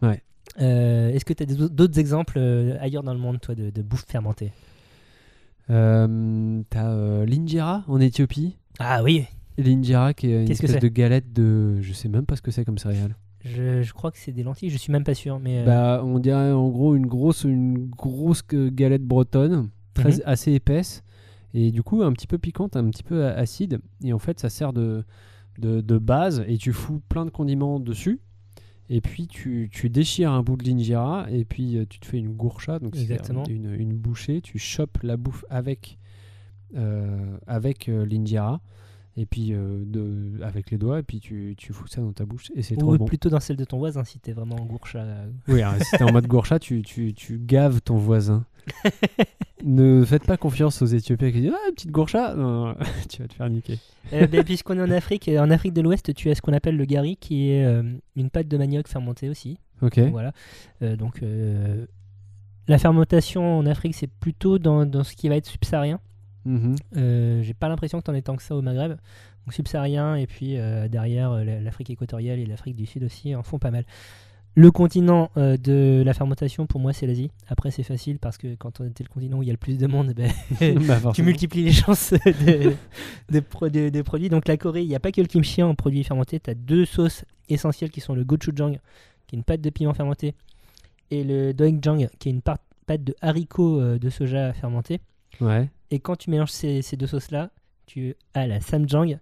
[0.00, 0.22] Ouais.
[0.60, 3.82] Euh, Est-ce que tu as d'autres exemples euh, ailleurs dans le monde, toi, de, de
[3.82, 4.52] bouffe fermentée?
[5.70, 8.56] Euh, T'as euh, l'injera en Éthiopie.
[8.78, 9.24] Ah oui,
[9.58, 10.88] L'injera qui est une Qu'est-ce que espèce c'est?
[10.88, 11.80] de galette de.
[11.80, 13.16] Je sais même pas ce que c'est comme céréale.
[13.44, 15.60] je, je crois que c'est des lentilles, je suis même pas sûr, mais...
[15.60, 20.20] euh, Bah, on dirait en gros une grosse, une grosse que- galette bretonne, très, Mhm.
[20.26, 21.02] assez épaisse,
[21.54, 23.78] et du coup un petit peu piquante, un petit peu a- acide.
[24.04, 25.04] Et en fait, ça sert de,
[25.58, 28.20] de, de base, et tu fous plein de condiments dessus.
[28.88, 32.18] Et puis tu, tu déchires un bout de l'injera, et puis euh, tu te fais
[32.18, 33.44] une gourcha, donc c'est Exactement.
[33.46, 34.40] une, une bouchée.
[34.40, 35.98] Tu chopes la bouffe avec,
[36.76, 38.60] euh, avec euh, l'injera,
[39.16, 42.24] et puis euh, de, avec les doigts, et puis tu, tu fous ça dans ta
[42.24, 43.04] bouche, et c'est trop ou bon.
[43.06, 44.98] plutôt dans celle de ton voisin, si t'es vraiment en gourcha.
[45.00, 45.30] euh.
[45.48, 48.44] Oui, alors, si t'es en mode gourcha, tu, tu, tu gaves ton voisin.
[49.64, 52.74] ne faites pas confiance aux Éthiopiens qui disent Ah, petite gourcha Non,
[53.08, 53.78] tu vas te faire niquer.
[54.12, 56.52] Euh, ben, Puisqu'on est en Afrique, euh, en Afrique de l'Ouest, tu as ce qu'on
[56.52, 57.82] appelle le gari, qui est euh,
[58.16, 59.58] une pâte de manioc fermentée aussi.
[59.82, 59.98] Ok.
[60.10, 60.32] Voilà.
[60.82, 61.22] Euh, donc,
[62.68, 66.00] la fermentation en Afrique, c'est plutôt dans, dans ce qui va être subsaharien.
[66.46, 66.76] Mhm.
[66.96, 68.92] Euh, J'ai pas l'impression que t'en es tant que ça au Maghreb.
[68.92, 73.34] Donc, subsaharien, et puis euh, derrière, euh, la- l'Afrique équatoriale et l'Afrique du Sud aussi
[73.34, 73.84] en font pas mal.
[74.58, 77.30] Le continent euh, de la fermentation, pour moi, c'est l'Asie.
[77.48, 79.58] Après, c'est facile parce que quand on était le continent où il y a le
[79.58, 80.30] plus de monde, ben,
[80.86, 82.72] Bah, tu multiplies les chances de,
[83.30, 84.30] de pro- de- de produits.
[84.30, 86.40] Donc la Corée, il n'y a pas que le kimchi en produits fermentés.
[86.40, 88.78] Tu as deux sauces essentielles qui sont le gochujang,
[89.26, 90.34] qui est une pâte de piment fermenté,
[91.10, 95.00] et le doenjang, qui est une pâte de haricots de soja fermenté.
[95.40, 95.68] Ouais.
[95.90, 97.50] Et quand tu mélanges ces, ces deux sauces-là,
[97.86, 99.18] tu as la samjang,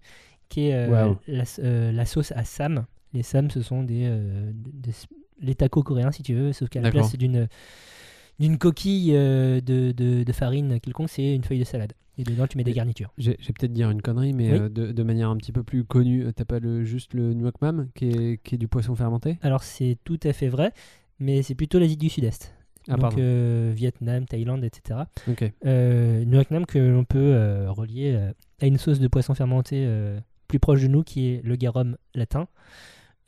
[0.49, 2.87] qui est euh, la, euh, la sauce à sam.
[3.13, 4.93] Les sam, ce sont des, euh, des-
[5.41, 7.49] les tacos coréens, si tu veux, sauf qu'à la place d'une
[8.41, 11.93] d'une coquille de, de- de farine quelconque, c'est une feuille de salade.
[12.19, 13.13] Et dedans, tu mets des garnitures.
[13.19, 14.59] J'ai j'ai peut-être dire une connerie, mais Oui.
[14.59, 17.61] euh, de, de manière un petit peu plus connue, t'as pas le, juste le nuoc
[17.61, 19.39] mam qui est, qui est du poisson fermenté?
[19.43, 20.73] Alors, c'est tout à fait vrai,
[21.21, 22.53] mais c'est plutôt l'Asie du Sud-Est.
[22.89, 25.01] Ah, Donc, euh, Vietnam, Thaïlande, etc.
[25.29, 25.51] Ok.
[25.65, 28.31] Euh, Nam que l'on peut euh, relier
[28.61, 29.87] à une sauce de poisson fermenté
[30.49, 32.47] plus proche de nous, qui est le garum latin,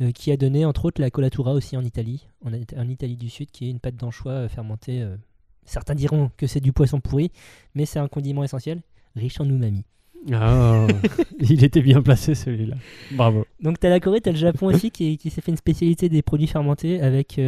[0.02, 3.30] euh, qui a donné entre autres la colatura aussi en Italie, en, en Italie du
[3.30, 5.00] Sud, qui est une pâte d'anchois euh, fermentée.
[5.00, 5.16] euh,
[5.64, 7.32] certains diront que c'est du poisson pourri,
[7.74, 8.82] mais c'est un condiment essentiel,
[9.14, 9.84] riche en umami.
[10.32, 10.86] Ah,
[11.40, 12.76] il était bien placé celui-là.
[13.12, 13.46] Bravo.
[13.60, 16.20] Donc t'as la Corée, t'as le Japon aussi qui, qui s'est fait une spécialité des
[16.22, 17.40] produits fermentés avec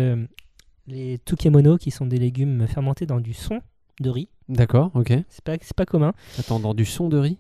[0.89, 3.61] les tukemono qui sont des légumes fermentés dans du son
[4.01, 4.29] de riz.
[4.49, 5.13] D'accord, ok.
[5.29, 6.13] C'est pas, c'est pas commun.
[6.39, 7.39] Attends, dans du son de riz?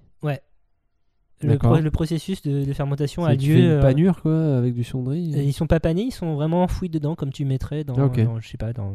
[1.41, 3.55] Le, pro- le processus de, de fermentation a tu lieu.
[3.55, 5.35] fais une euh, panure quoi, avec du son de riz?
[5.37, 8.25] Euh, ils sont pas panés, ils sont vraiment enfouis dedans comme tu mettrais dans, ok.
[8.25, 8.93] dans, je sais pas, dans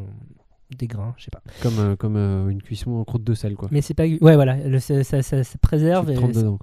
[0.78, 1.41] des grains, je sais pas.
[1.61, 3.69] Comme, euh, comme euh, une cuisson en croûte de sel quoi.
[3.71, 4.03] Mais c'est pas.
[4.05, 6.57] Ouais, voilà, le- ça, ça- ça- ça préserve et ça, dedans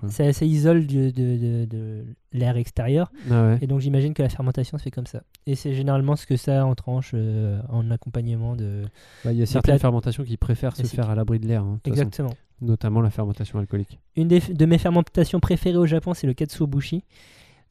[0.46, 3.12] isole de, de- de l'air extérieur.
[3.30, 3.58] Ah ouais.
[3.62, 5.22] Et donc j'imagine que la fermentation se fait comme ça.
[5.46, 8.82] Et c'est généralement ce que ça en tranche euh, en accompagnement de.
[9.24, 11.62] Bah, Il y a certaines plats fermentations qui préfèrent se faire à l'abri de l'air,
[11.62, 11.92] hein, façon.
[11.94, 12.34] Exactement.
[12.60, 13.98] notamment la fermentation alcoolique.
[14.16, 17.04] Une des- de mes fermentations préférées au Japon, c'est le katsuobushi.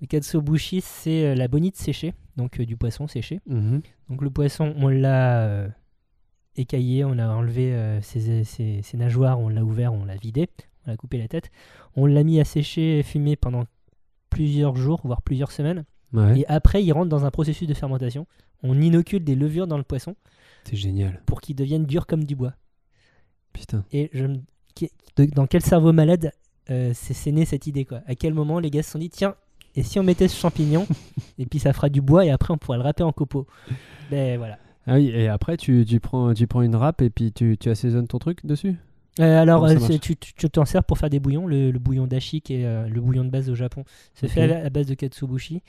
[0.01, 3.41] Le katsuobushi, c'est la bonite séchée, donc euh, du poisson séché.
[3.47, 3.81] Mhm.
[4.09, 5.67] Donc le poisson, on l'a
[6.55, 10.47] écaillé, on a enlevé euh, ses, ses- ses nageoires, on l'a ouvert, on l'a vidé,
[10.85, 11.51] on a coupé la tête.
[11.95, 13.65] On l'a mis à sécher et fumer pendant
[14.29, 15.85] plusieurs jours, voire plusieurs semaines.
[16.13, 16.39] Ouais.
[16.41, 18.25] Et après, il rentre dans un processus de fermentation.
[18.63, 20.15] On inocule des levures dans le poisson
[20.65, 21.21] C'est génial.
[21.25, 22.53] pour qu'il devienne dur comme du bois.
[23.53, 23.83] Putain.
[23.91, 24.41] Et je me-
[25.35, 26.31] dans quel cerveau malade
[26.69, 28.01] euh, c'est né cette idée quoi?
[28.05, 29.35] À quel moment les gars se sont dit tiens,
[29.75, 30.85] et si on mettait ce champignon?
[31.39, 33.47] Et puis ça fera du bois et après on pourrait le râper en copeaux
[34.11, 34.57] Ben voilà.
[34.89, 37.69] Ah oui, et après, tu, tu, prends, tu prends une râpe et puis tu, tu
[37.69, 38.75] assaisonnes ton truc dessus?
[39.19, 40.15] Euh, alors, euh, tu
[40.49, 41.45] t'en sers pour faire des bouillons.
[41.45, 43.83] Le, le bouillon dashi, qui est euh, le bouillon de base au Japon,
[44.15, 44.31] c'est Ok.
[44.33, 45.61] fait à, la- à base de katsuobushi.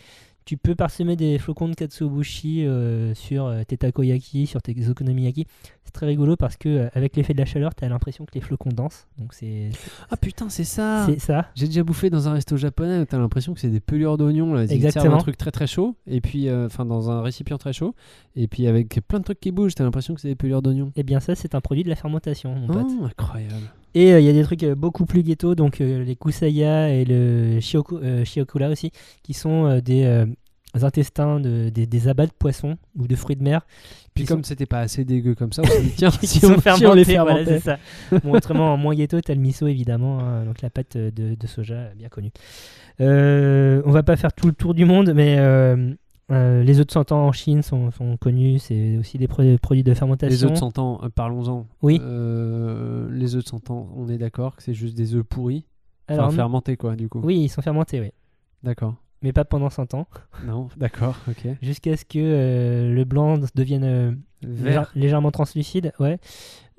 [0.46, 5.46] Tu peux parsemer des flocons de katsuobushi euh, sur tes takoyaki, sur tes okonomiyaki.
[5.90, 8.30] C'est très rigolo parce que euh, avec l'effet de la chaleur, tu as l'impression que
[8.34, 9.08] les flocons dansent.
[9.18, 9.70] Donc c'est
[10.08, 11.48] Ah putain, c'est ça c'est ça.
[11.56, 14.54] J'ai déjà bouffé dans un resto japonais t'as l'impression que c'est des pelures d'oignons.
[14.54, 14.62] là.
[14.62, 15.14] Ils te servent Exactement.
[15.16, 17.94] un truc très très chaud, et puis, euh, enfin, dans un récipient très chaud,
[18.36, 20.92] et puis avec plein de trucs qui bougent, t'as l'impression que c'est des pelures d'oignons.
[20.94, 22.86] Et bien ça, c'est un produit de la fermentation, mon pote.
[23.00, 23.72] Oh, incroyable.
[23.94, 26.94] Et euh, il y a des trucs euh, beaucoup plus ghetto, donc euh, les kusaya
[26.94, 28.92] et le shioku, euh, shiokura aussi,
[29.24, 30.26] qui sont euh, des euh,
[30.80, 33.66] intestins, de, des, des abats de poissons ou de fruits de mer.
[34.14, 36.56] Puis comme c'était pas assez dégueu comme ça, on s'est dit tiens, si on, les
[36.58, 37.60] voilà, fermentait.
[37.60, 37.78] ça.
[38.24, 41.46] Bon, autrement, en moins ghetto, t'as le miso évidemment, hein, donc la pâte de, de
[41.46, 42.30] soja bien connue.
[43.00, 45.94] Euh, on va pas faire tout le tour du monde, mais euh,
[46.32, 49.42] euh, les œufs de 100 ans en Chine sont, sont connus, c'est aussi des pro-
[49.62, 50.34] produits de fermentation.
[50.36, 51.66] Les œufs de 100 ans, euh, parlons-en.
[51.82, 51.98] Oui.
[51.98, 55.64] Les œufs de 100 ans, on est d'accord que c'est juste des œufs pourris,
[56.08, 57.20] Alors, enfin fermentés quoi, du coup.
[57.24, 58.10] oui, ils sont fermentés, oui,
[58.62, 58.94] D'accord.
[59.22, 60.06] Mais pas pendant 100 ans,
[60.46, 61.46] Non, d'accord, ok.
[61.62, 64.10] jusqu'à ce que euh, le blanc devienne euh,
[64.42, 64.64] Vert.
[64.64, 65.92] légère- légèrement translucide.
[66.00, 66.18] Ouais.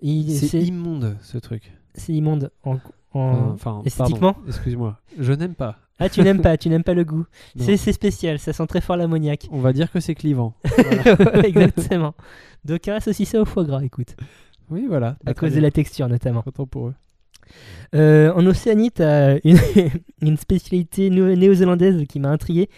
[0.03, 1.71] C'est immonde ce truc.
[1.93, 2.77] c'est immonde en,
[3.13, 5.77] en- Enfin, esthétiquement Excuse-moi, je n'aime pas.
[5.99, 7.25] Ah, tu n'aimes pas, tu n'aimes pas le goût.
[7.59, 9.47] C'est spécial, ça sent très fort l'ammoniac.
[9.51, 10.55] On va dire que c'est clivant.
[11.43, 12.15] Exactement.
[12.65, 14.15] D'aucuns associent ça au foie gras, écoute.
[14.71, 15.09] Oui, voilà.
[15.09, 16.41] À Bah, cause de la texture, notamment.
[16.41, 16.93] Content pour eux.
[17.95, 19.57] Euh, en Océanie, tu as une,
[20.21, 22.69] une spécialité néo- néo-zélandaise qui m'a intrigué,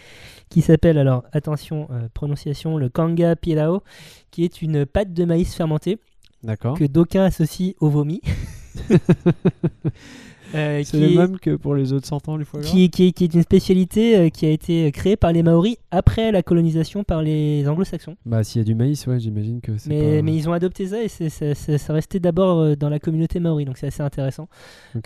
[0.48, 3.82] qui s'appelle, alors attention, euh, prononciation, le kanga pilao,
[4.30, 5.98] qui est une pâte de maïs fermentée
[6.74, 8.20] que d'aucuns associent au vomi.
[10.54, 12.88] Euh, C'est le est- même que pour les autres 100 ans, du foie gras qui,
[12.90, 16.42] qui- qui est une spécialité euh, qui a été créée par les Maoris après la
[16.42, 18.16] colonisation par les anglo-saxons.
[18.24, 20.22] Bah, s'il y a du maïs, ouais, j'imagine que c'est Mais, pas...
[20.22, 23.78] mais ils ont adopté ça et ça restait d'abord euh, dans la communauté maori, donc
[23.78, 24.48] c'est assez intéressant.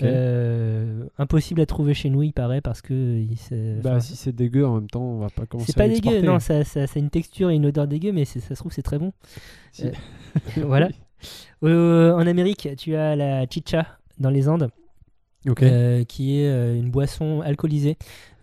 [0.03, 4.67] Euh, impossible à trouver chez nous, il paraît, parce que il- Bah, si c'est dégueu,
[4.67, 6.93] en même temps, on va pas commencer c'est pas à dégueu, non, ça, ça, ça
[6.97, 9.13] a une texture et une odeur dégueu, mais ça se trouve c'est très bon.
[9.73, 9.85] Si.
[10.57, 10.89] Voilà.
[11.63, 13.87] En Amérique, tu as la chicha
[14.21, 14.71] dans les Andes,
[15.63, 17.97] Euh, qui est euh, une boisson alcoolisée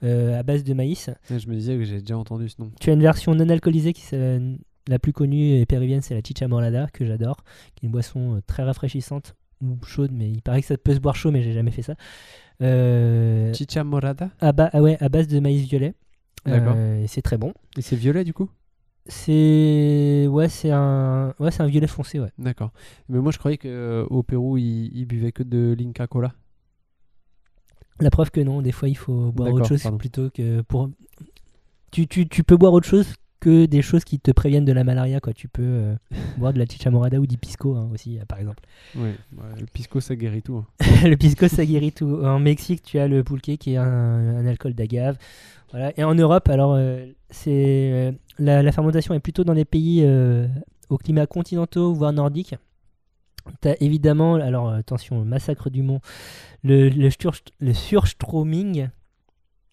[0.03, 1.09] euh, à base de maïs.
[1.29, 2.71] Ouais, Je me disais que j'ai déjà entendu ce nom.
[2.79, 4.39] Tu as une version non alcoolisée qui c'est
[4.87, 7.37] la plus connue et péruvienne, c'est la chicha morada que j'adore,
[7.75, 10.99] qui est une boisson très rafraîchissante ou chaude, mais il paraît que ça peut se
[10.99, 11.95] boire chaud, mais j'ai jamais fait ça.
[13.53, 15.93] Chicha morada à, ba- ah ouais, à base de maïs violet.
[16.45, 16.75] D'accord.
[16.77, 17.53] Et c'est très bon.
[17.77, 18.49] Et c'est violet, du coup?
[19.07, 22.31] C'est ouais, c'est un ouais, c'est un violet foncé, ouais.
[22.37, 22.71] D'accord.
[23.09, 26.33] Mais moi, je croyais qu'au Pérou, ils, ils buvaient que de l'Inca Cola.
[28.01, 29.97] La preuve que non, des fois il faut boire autre chose pardon.
[29.97, 30.89] plutôt que pour.
[31.91, 33.07] Tu, tu, tu peux boire autre chose
[33.39, 35.31] que des choses qui te préviennent de la malaria, quoi.
[35.33, 35.95] Tu peux euh,
[36.37, 38.63] boire de la chicha morada ou du pisco hein, aussi, euh, par exemple.
[38.97, 39.13] Ouais,
[39.59, 40.57] le pisco, ça guérit tout.
[40.57, 40.85] hein.
[41.07, 42.19] le pisco ça guérit tout.
[42.23, 45.17] En Mexique, tu as le pulque qui est un, un alcool d'agave.
[45.71, 45.93] Voilà.
[45.97, 50.05] Et en Europe, alors euh, c'est euh, la, la fermentation est plutôt dans les pays
[50.89, 52.55] au climat continentaux voire nordiques.
[53.61, 56.01] T'as évidemment, alors euh, attention, le massacre du mont,
[56.63, 58.89] le, le, surströmming.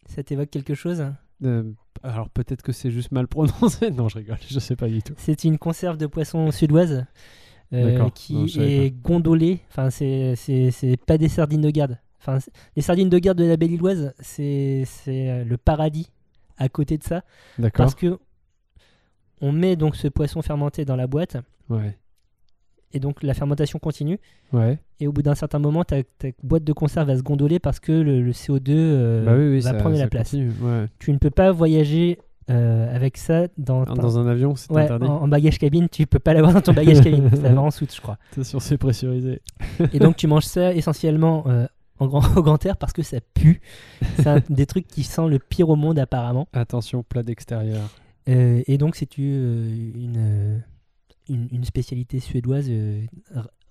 [0.06, 1.04] Ça t'évoque quelque chose?
[1.44, 3.90] Euh, alors, peut-être que c'est juste mal prononcé.
[3.92, 5.14] non, je rigole, je sais pas du tout.
[5.16, 7.06] C'est une conserve de poisson suédoise
[7.72, 7.98] euh.
[7.98, 9.60] Non, qui est gondolée.
[9.70, 11.98] Enfin, c'est c'est- c'est pas des sardines de garde.
[12.20, 12.38] Enfin,
[12.76, 16.10] les sardines de garde de la Belle-Îloise, c'est c'est, le paradis
[16.58, 17.24] à côté de ça.
[17.58, 17.86] D'accord.
[17.86, 18.18] Parce que
[19.40, 21.36] on met donc ce poisson fermenté dans la boîte
[21.68, 21.96] Ouais.
[22.92, 24.18] Et donc la fermentation continue.
[24.52, 24.78] Ouais.
[25.00, 27.80] Et au bout d'un certain moment, ta, ta boîte de conserve va se gondoler parce
[27.80, 30.32] que le, le CO2 euh, bah oui, oui, va ça, prendre ça la place.
[30.32, 30.86] Ouais.
[30.98, 32.18] Tu ne peux pas voyager
[32.50, 35.06] euh, avec ça dans, Ah, Dans un avion, c'est Ouais, interdit.
[35.06, 37.30] en, en bagage cabine, tu peux pas l'avoir dans ton bagage cabine.
[37.34, 38.18] Ça va en soute, je crois.
[38.32, 39.40] Attention, c'est pressurisé.
[39.92, 41.66] Et donc tu manges ça essentiellement euh,
[41.98, 43.60] en grand, au grand air parce que ça pue.
[44.16, 46.48] C'est un des trucs qui sent le pire au monde apparemment.
[46.52, 47.82] Attention, plat d'extérieur.
[48.26, 50.62] Et donc c'est une,
[51.28, 53.04] une, une spécialité suédoise euh,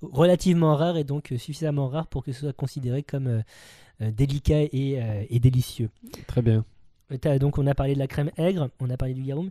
[0.01, 4.63] relativement rare et donc euh, suffisamment rare pour que ce soit considéré comme euh, délicat
[4.63, 4.99] et,
[5.29, 5.89] et délicieux.
[6.27, 6.65] Très bien.
[7.19, 9.49] T'as- donc on a parlé de la crème aigre, on a parlé du garum.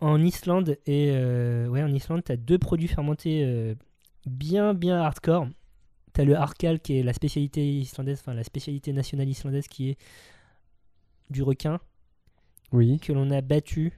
[0.00, 3.74] En Islande et ouais en Islande, tu as deux produits fermentés
[4.26, 5.48] bien bien hardcore.
[6.14, 9.90] Tu as le harkal qui est la spécialité islandaise, enfin la spécialité nationale islandaise qui
[9.90, 9.98] est
[11.28, 11.80] du requin
[12.72, 12.98] Oui.
[13.00, 13.92] que l'on a battu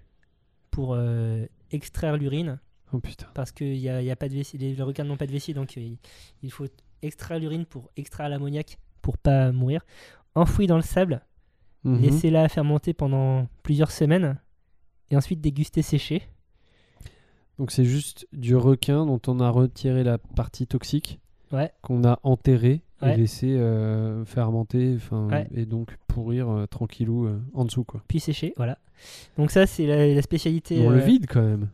[0.70, 2.58] pour euh, extraire l'urine
[2.92, 3.26] Oh putain.
[3.34, 5.32] parce que y a, y a pas de vessie, les, les requins n'ont pas de
[5.32, 5.94] vessie, donc euh,
[6.42, 6.66] il faut
[7.02, 9.84] extraire l'urine pour extraire l'ammoniac pour pas mourir.
[10.34, 11.22] Enfoui dans le sable,
[11.84, 14.38] laisser là fermenter pendant plusieurs semaines
[15.10, 16.22] et ensuite déguster séché.
[17.58, 21.18] Donc c'est juste du requin dont on a retiré la partie toxique,
[21.50, 21.70] Ouais.
[21.82, 23.12] qu'on a enterré Ouais.
[23.14, 25.48] et laissé euh, fermenter, Ouais.
[25.54, 28.02] et donc pourrir euh, tranquillou euh, en dessous quoi.
[28.08, 28.78] Puis séché, voilà.
[29.36, 30.78] Donc ça c'est la, la spécialité.
[30.86, 31.68] on le vide quand même.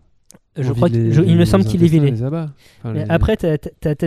[0.57, 1.87] Je crois les- je- il me semble qu'il est.
[2.81, 3.59] Enfin, les- Après, tu as,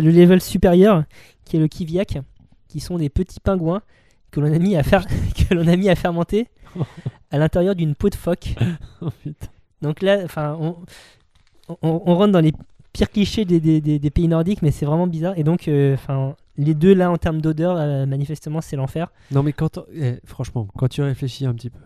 [0.02, 1.04] le level supérieur
[1.46, 2.20] qui est le kiviak,
[2.68, 3.82] qui sont des petits pingouins
[4.32, 4.84] que l'on a mis à
[5.50, 6.48] que l'on a mis à fermenter
[7.32, 8.56] à l'intérieur d'une peau de phoque.
[9.02, 9.10] Oh.
[9.82, 10.20] Donc là,
[10.60, 10.76] on,
[11.70, 12.54] on, on rentre dans les
[12.94, 15.34] pires clichés des, des- des- des pays nordiques, mais c'est vraiment bizarre.
[15.38, 19.12] Et donc, euh, enfin, les deux là en termes d'odeur, euh, manifestement, c'est l'enfer.
[19.32, 21.80] Non mais quand eh, franchement, quand tu réfléchis un petit peu,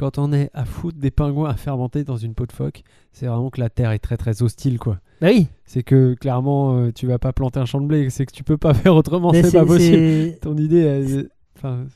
[0.00, 2.82] quand on est à foutre des pingouins à fermenter dans une peau de phoque,
[3.12, 4.98] c'est vraiment que la terre est très très hostile quoi.
[5.20, 8.24] Bah oui, C'est que clairement euh, tu vas pas planter un champ de blé, c'est
[8.24, 10.38] que tu peux pas faire autrement, c'est pas possible.
[10.40, 11.26] Ton idée,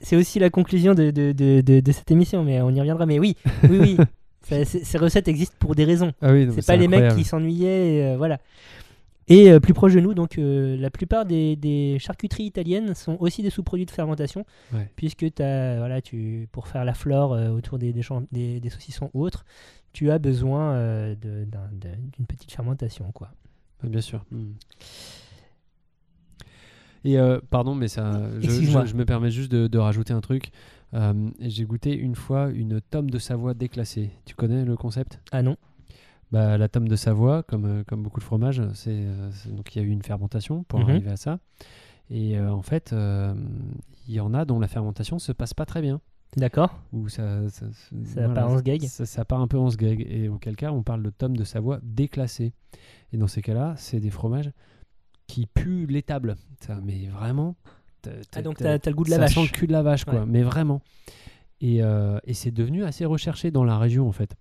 [0.03, 3.07] c'est aussi la conclusion de, de, de, de- cette émission, mais on y reviendra.
[3.07, 3.37] Mais oui,
[3.71, 3.97] oui, oui,
[4.43, 6.13] ça- ces recettes existent pour des raisons.
[6.21, 8.39] ah oui, C'est pas les mecs qui s'ennuyaient, euh, voilà.
[9.29, 13.17] Et euh, plus proche de nous, donc euh, la plupart des, des charcuteries italiennes sont
[13.21, 14.91] aussi des sous-produits de fermentation, Ouais.
[14.97, 18.03] puisque as, voilà, tu, pour faire la flore euh, autour des, des,
[18.33, 19.45] des- des saucissons ou autres,
[19.95, 23.11] tu as besoin euh, d'une petite fermentation.
[23.13, 23.31] Quoi.
[23.83, 24.25] Bien sûr.
[24.31, 24.53] Hmm.
[27.05, 28.85] Et euh, pardon, mais ça, je, Excuse-moi.
[28.87, 30.51] je- je me permets juste de, de rajouter un truc.
[30.95, 34.11] Euh, J'ai goûté une fois une tome de Savoie déclassée.
[34.25, 35.21] Tu connais le concept?
[35.33, 35.57] Ah non
[36.33, 39.75] bah, La tome de Savoie, comme, euh, comme beaucoup de fromages, c'est euh, c'est- donc
[39.75, 40.89] il y a eu une fermentation pour Mhm.
[40.91, 41.39] arriver à ça.
[42.11, 43.35] Et euh, en fait, euh,
[44.09, 46.01] il y en a dont la fermentation se passe pas très bien.
[46.37, 47.67] D'accord Ou ça, ça,
[48.05, 48.83] Ça part en sgeg.
[48.87, 50.05] Ça, ça part un peu en sgeg.
[50.11, 52.53] Et auquel cas, on parle de tome de Savoie déclassé.
[53.13, 54.51] Et dans ces cas-là, c'est des fromages
[55.29, 56.37] qui puent l'étable.
[56.61, 57.55] Ça, mais vraiment.
[58.03, 59.35] t'as- Ah t'as- donc t'as- t'as as le goût de la ça vache.
[59.35, 60.21] sent le cul de la vache, quoi.
[60.21, 60.27] Ouais.
[60.27, 60.83] Mais vraiment.
[61.63, 64.35] Et, euh, et c'est devenu assez recherché dans la région, en fait.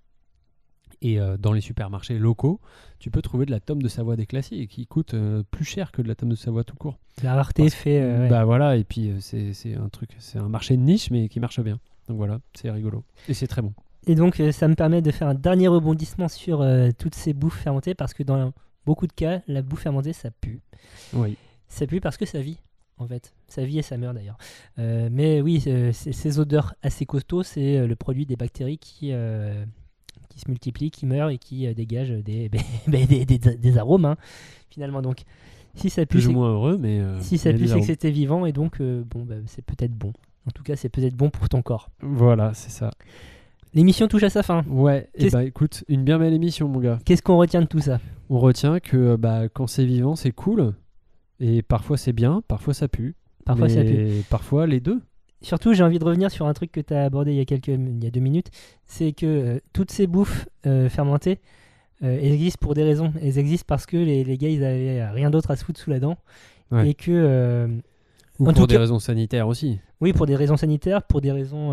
[1.05, 2.59] Et euh, dans les supermarchés locaux,
[2.97, 5.91] tu peux trouver de la tome de Savoie déclassée et qui coûte euh, plus cher
[5.91, 6.97] que de la tome de Savoie tout court.
[7.21, 8.01] La rareté Parce- fait...
[8.01, 8.29] euh, ouais.
[8.29, 11.27] Bah voilà, et puis euh, c'est c'est un truc, c'est un marché de niche, mais
[11.27, 11.79] qui marche bien.
[12.07, 13.03] Donc voilà, c'est rigolo.
[13.27, 13.73] Et c'est très bon.
[14.07, 16.65] Et donc, ça me permet de faire un dernier rebondissement sur
[16.97, 18.51] toutes ces bouffes fermentées, parce que dans
[18.85, 20.59] beaucoup de cas, la bouffe fermentée, ça pue.
[21.13, 21.37] Oui.
[21.69, 22.59] Ça pue parce que ça vit,
[22.97, 23.33] en fait.
[23.47, 24.37] Ça vit et ça meurt d'ailleurs.
[24.77, 29.13] Euh, mais oui, euh, ces odeurs assez costauds, c'est euh, le produit des bactéries qui,
[30.33, 32.49] qui se multiplient, qui meurent et qui euh, dégagent des,
[32.87, 34.15] des, des- des arômes, hein,
[34.69, 35.01] finalement.
[35.01, 35.21] Donc,
[35.75, 36.99] si ça pue, Plus ou c'est- moins heureux, mais.
[36.99, 39.93] euh, si ça pue, c'est que c'était vivant, et donc, euh, bon, bah, c'est peut-être
[39.93, 40.13] bon.
[40.47, 41.89] En tout cas, c'est peut-être bon pour ton corps.
[42.01, 42.91] Voilà, c'est ça.
[43.73, 44.63] L'émission touche à sa fin.
[44.67, 46.99] Ouais, et Qu'est-ce- bah écoute, une bien belle émission, mon gars.
[47.05, 47.99] Qu'est-ce qu'on retient de tout ça?
[48.29, 50.73] On retient que euh, bah, quand c'est vivant, c'est cool.
[51.39, 53.15] Et parfois c'est bien, parfois ça pue.
[53.45, 54.21] Parfois, ça pue.
[54.29, 55.01] Parfois les deux.
[55.43, 57.45] Surtout, j'ai envie de revenir sur un truc que tu as abordé il y a,
[57.45, 58.47] quelques, il y a deux minutes.
[58.85, 61.39] C'est que euh, toutes ces bouffes euh, fermentées,
[62.03, 63.11] euh, elles existent pour des raisons.
[63.21, 65.89] Elles existent parce que les, les gars, ils avaient rien d'autre à se foutre sous
[65.89, 66.17] la dent.
[66.71, 66.89] Ouais.
[66.89, 67.67] Et que,
[68.39, 69.79] Ou En pour tout des cas- raisons sanitaires aussi.
[70.01, 71.71] oui, pour des raisons sanitaires, pour des raisons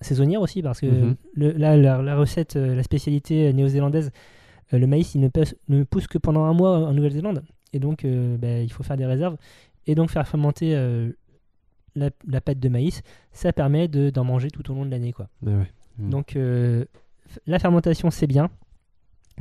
[0.00, 0.60] saisonnières aussi.
[0.62, 1.14] Parce que Mhm.
[1.34, 4.10] le- là, la, la recette, la spécialité néo-zélandaise,
[4.72, 7.42] le maïs, il ne, pousse- ne pousse que pendant un mois en Nouvelle-Zélande.
[7.72, 9.36] Et donc, bah, il faut faire des réserves.
[9.86, 10.76] Et donc, faire fermenter
[11.96, 15.12] la, la pâte de maïs, ça permet de- d'en manger tout au long de l'année.
[15.12, 15.28] quoi.
[15.42, 15.66] Ouais.
[15.98, 16.10] Mm.
[16.10, 16.84] Donc euh,
[17.46, 18.48] la fermentation c'est bien.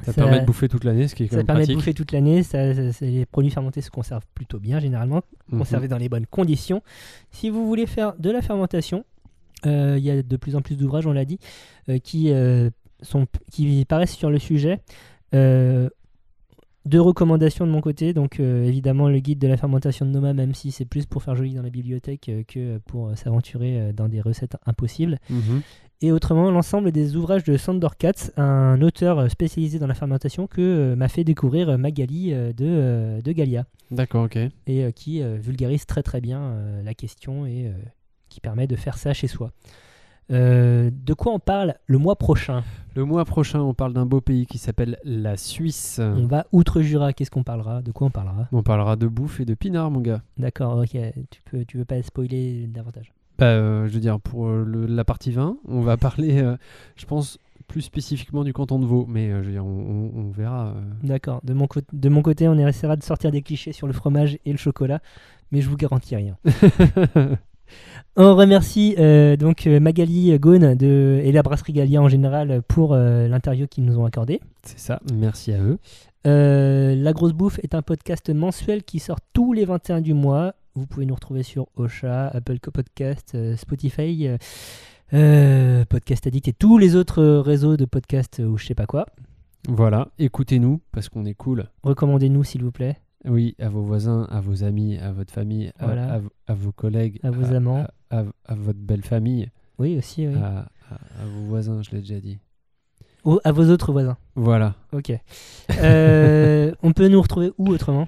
[0.03, 1.75] ça, permet de bouffer toute l'année, ce qui est quand ça même permet pratique.
[1.75, 2.41] de bouffer toute l'année.
[2.43, 5.21] ça- ça- ça- les produits fermentés se conservent plutôt bien généralement,
[5.51, 5.59] Mhm.
[5.59, 6.81] conservés dans les bonnes conditions.
[7.31, 9.03] Si vous voulez faire de la fermentation,
[9.65, 11.37] euh, il y a de plus en plus d'ouvrages, on l'a dit,
[11.89, 12.31] euh, qui,
[13.01, 14.79] sont, qui paraissent sur le sujet.
[15.35, 15.89] Euh,
[16.85, 20.33] deux recommandations de mon côté, donc euh, évidemment le guide de la fermentation de Noma,
[20.33, 23.91] même si c'est plus pour faire joli dans la bibliothèque euh, que pour euh, s'aventurer
[23.93, 25.19] dans des recettes impossibles.
[25.29, 25.61] Mhm.
[26.01, 30.95] Et autrement, l'ensemble des ouvrages de Sandor Katz, un auteur spécialisé dans la fermentation que
[30.95, 34.37] m'a fait découvrir Magali de, de Galia, D'accord, ok.
[34.67, 36.55] et qui vulgarise très très bien
[36.85, 37.69] la question et
[38.29, 39.51] qui permet de faire ça chez soi.
[40.31, 42.63] Euh, de quoi on parle le mois prochain
[42.95, 45.99] Le mois prochain, on parle d'un beau pays qui s'appelle la Suisse.
[45.99, 47.81] On va outre-Jura, qu'est-ce qu'on parlera?
[47.81, 48.47] De quoi on parlera?
[48.51, 50.21] On parlera de bouffe et de pinard, mon gars.
[50.37, 50.97] D'accord, ok,
[51.31, 53.11] tu peux, tu veux pas spoiler davantage?
[53.39, 56.57] Bah, euh, je veux dire, pour euh, le- la partie 20, on va parler, euh,
[56.97, 59.05] je pense, plus spécifiquement du canton de Vaud.
[59.09, 60.75] Mais je veux dire, on, on- on verra.
[61.03, 64.37] D'accord, de mon, de mon côté, on essaiera de sortir des clichés sur le fromage
[64.45, 64.99] et le chocolat,
[65.51, 66.37] mais je vous garantis rien.
[68.15, 72.93] On remercie euh, donc euh, Magali Gaune de, et la brasserie Galia en général pour
[72.93, 74.41] euh, l'interview qu'ils nous ont accordé.
[74.63, 75.77] C'est ça, merci à eux.
[76.27, 80.53] Euh, la Grosse Bouffe est un podcast mensuel qui sort tous les 21 du mois.
[80.75, 84.29] Vous pouvez nous retrouver sur Ocha, Apple Podcast, Spotify,
[85.11, 89.05] Podcast Addict et tous les autres réseaux de podcasts ou je sais pas quoi.
[89.67, 91.65] Voilà, écoutez-nous parce qu'on est cool.
[91.83, 95.85] Recommandez-nous s'il vous plaît, Oui, à vos voisins, à vos amis, à votre famille, à-
[95.85, 96.13] Voilà.
[96.15, 97.85] à, à vos collègues, À vos amants.
[98.09, 98.23] à,
[98.55, 100.35] votre belle famille, Oui aussi, oui.
[100.35, 100.69] à,
[101.25, 102.39] vos voisins, je l'ai déjà dit.
[103.25, 104.17] Ou à vos autres voisins.
[104.35, 104.75] Voilà.
[104.93, 105.11] Ok.
[105.81, 108.07] Euh, on peut nous retrouver où autrement?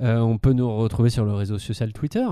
[0.00, 2.26] Euh, on peut nous retrouver sur le réseau social Twitter,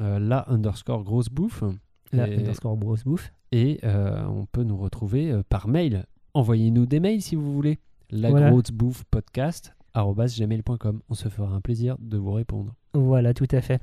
[0.00, 1.64] euh, la underscore grosse bouffe.
[2.12, 3.32] La et underscore Grosse Bouffe.
[3.50, 6.04] et, on peut nous retrouver par mail.
[6.34, 7.80] Envoyez-nous des mails si vous voulez.
[8.10, 8.50] La Voilà.
[8.50, 9.74] grosse bouffe podcast
[10.04, 11.00] gmail.com.
[11.08, 12.74] On se fera un plaisir de vous répondre.
[12.94, 13.80] Voilà, tout à fait.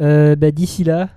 [0.00, 1.10] Euh, bah, D'ici là,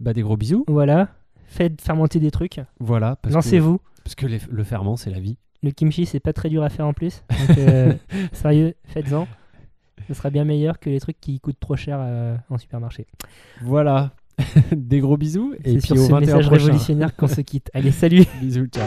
[0.00, 0.64] Bah des gros bisous.
[0.68, 1.08] voilà,
[1.46, 2.60] faites fermenter des trucs.
[2.80, 3.16] Voilà.
[3.28, 3.80] Lancez-vous.
[4.02, 5.38] Parce que les- le ferment, c'est la vie.
[5.62, 7.22] Le kimchi, c'est pas très dur à faire en plus.
[7.48, 7.94] Donc, euh,
[8.32, 9.26] sérieux, faites-en.
[10.08, 13.06] Ce sera bien meilleur que les trucs qui coûtent trop cher euh, en supermarché.
[13.62, 14.10] Voilà.
[14.76, 15.54] des gros bisous.
[15.64, 16.64] Et puis sur au ce 21 message prochain.
[16.64, 17.70] révolutionnaire qu'on se quitte.
[17.72, 18.84] Allez, salut Bisous, ciao.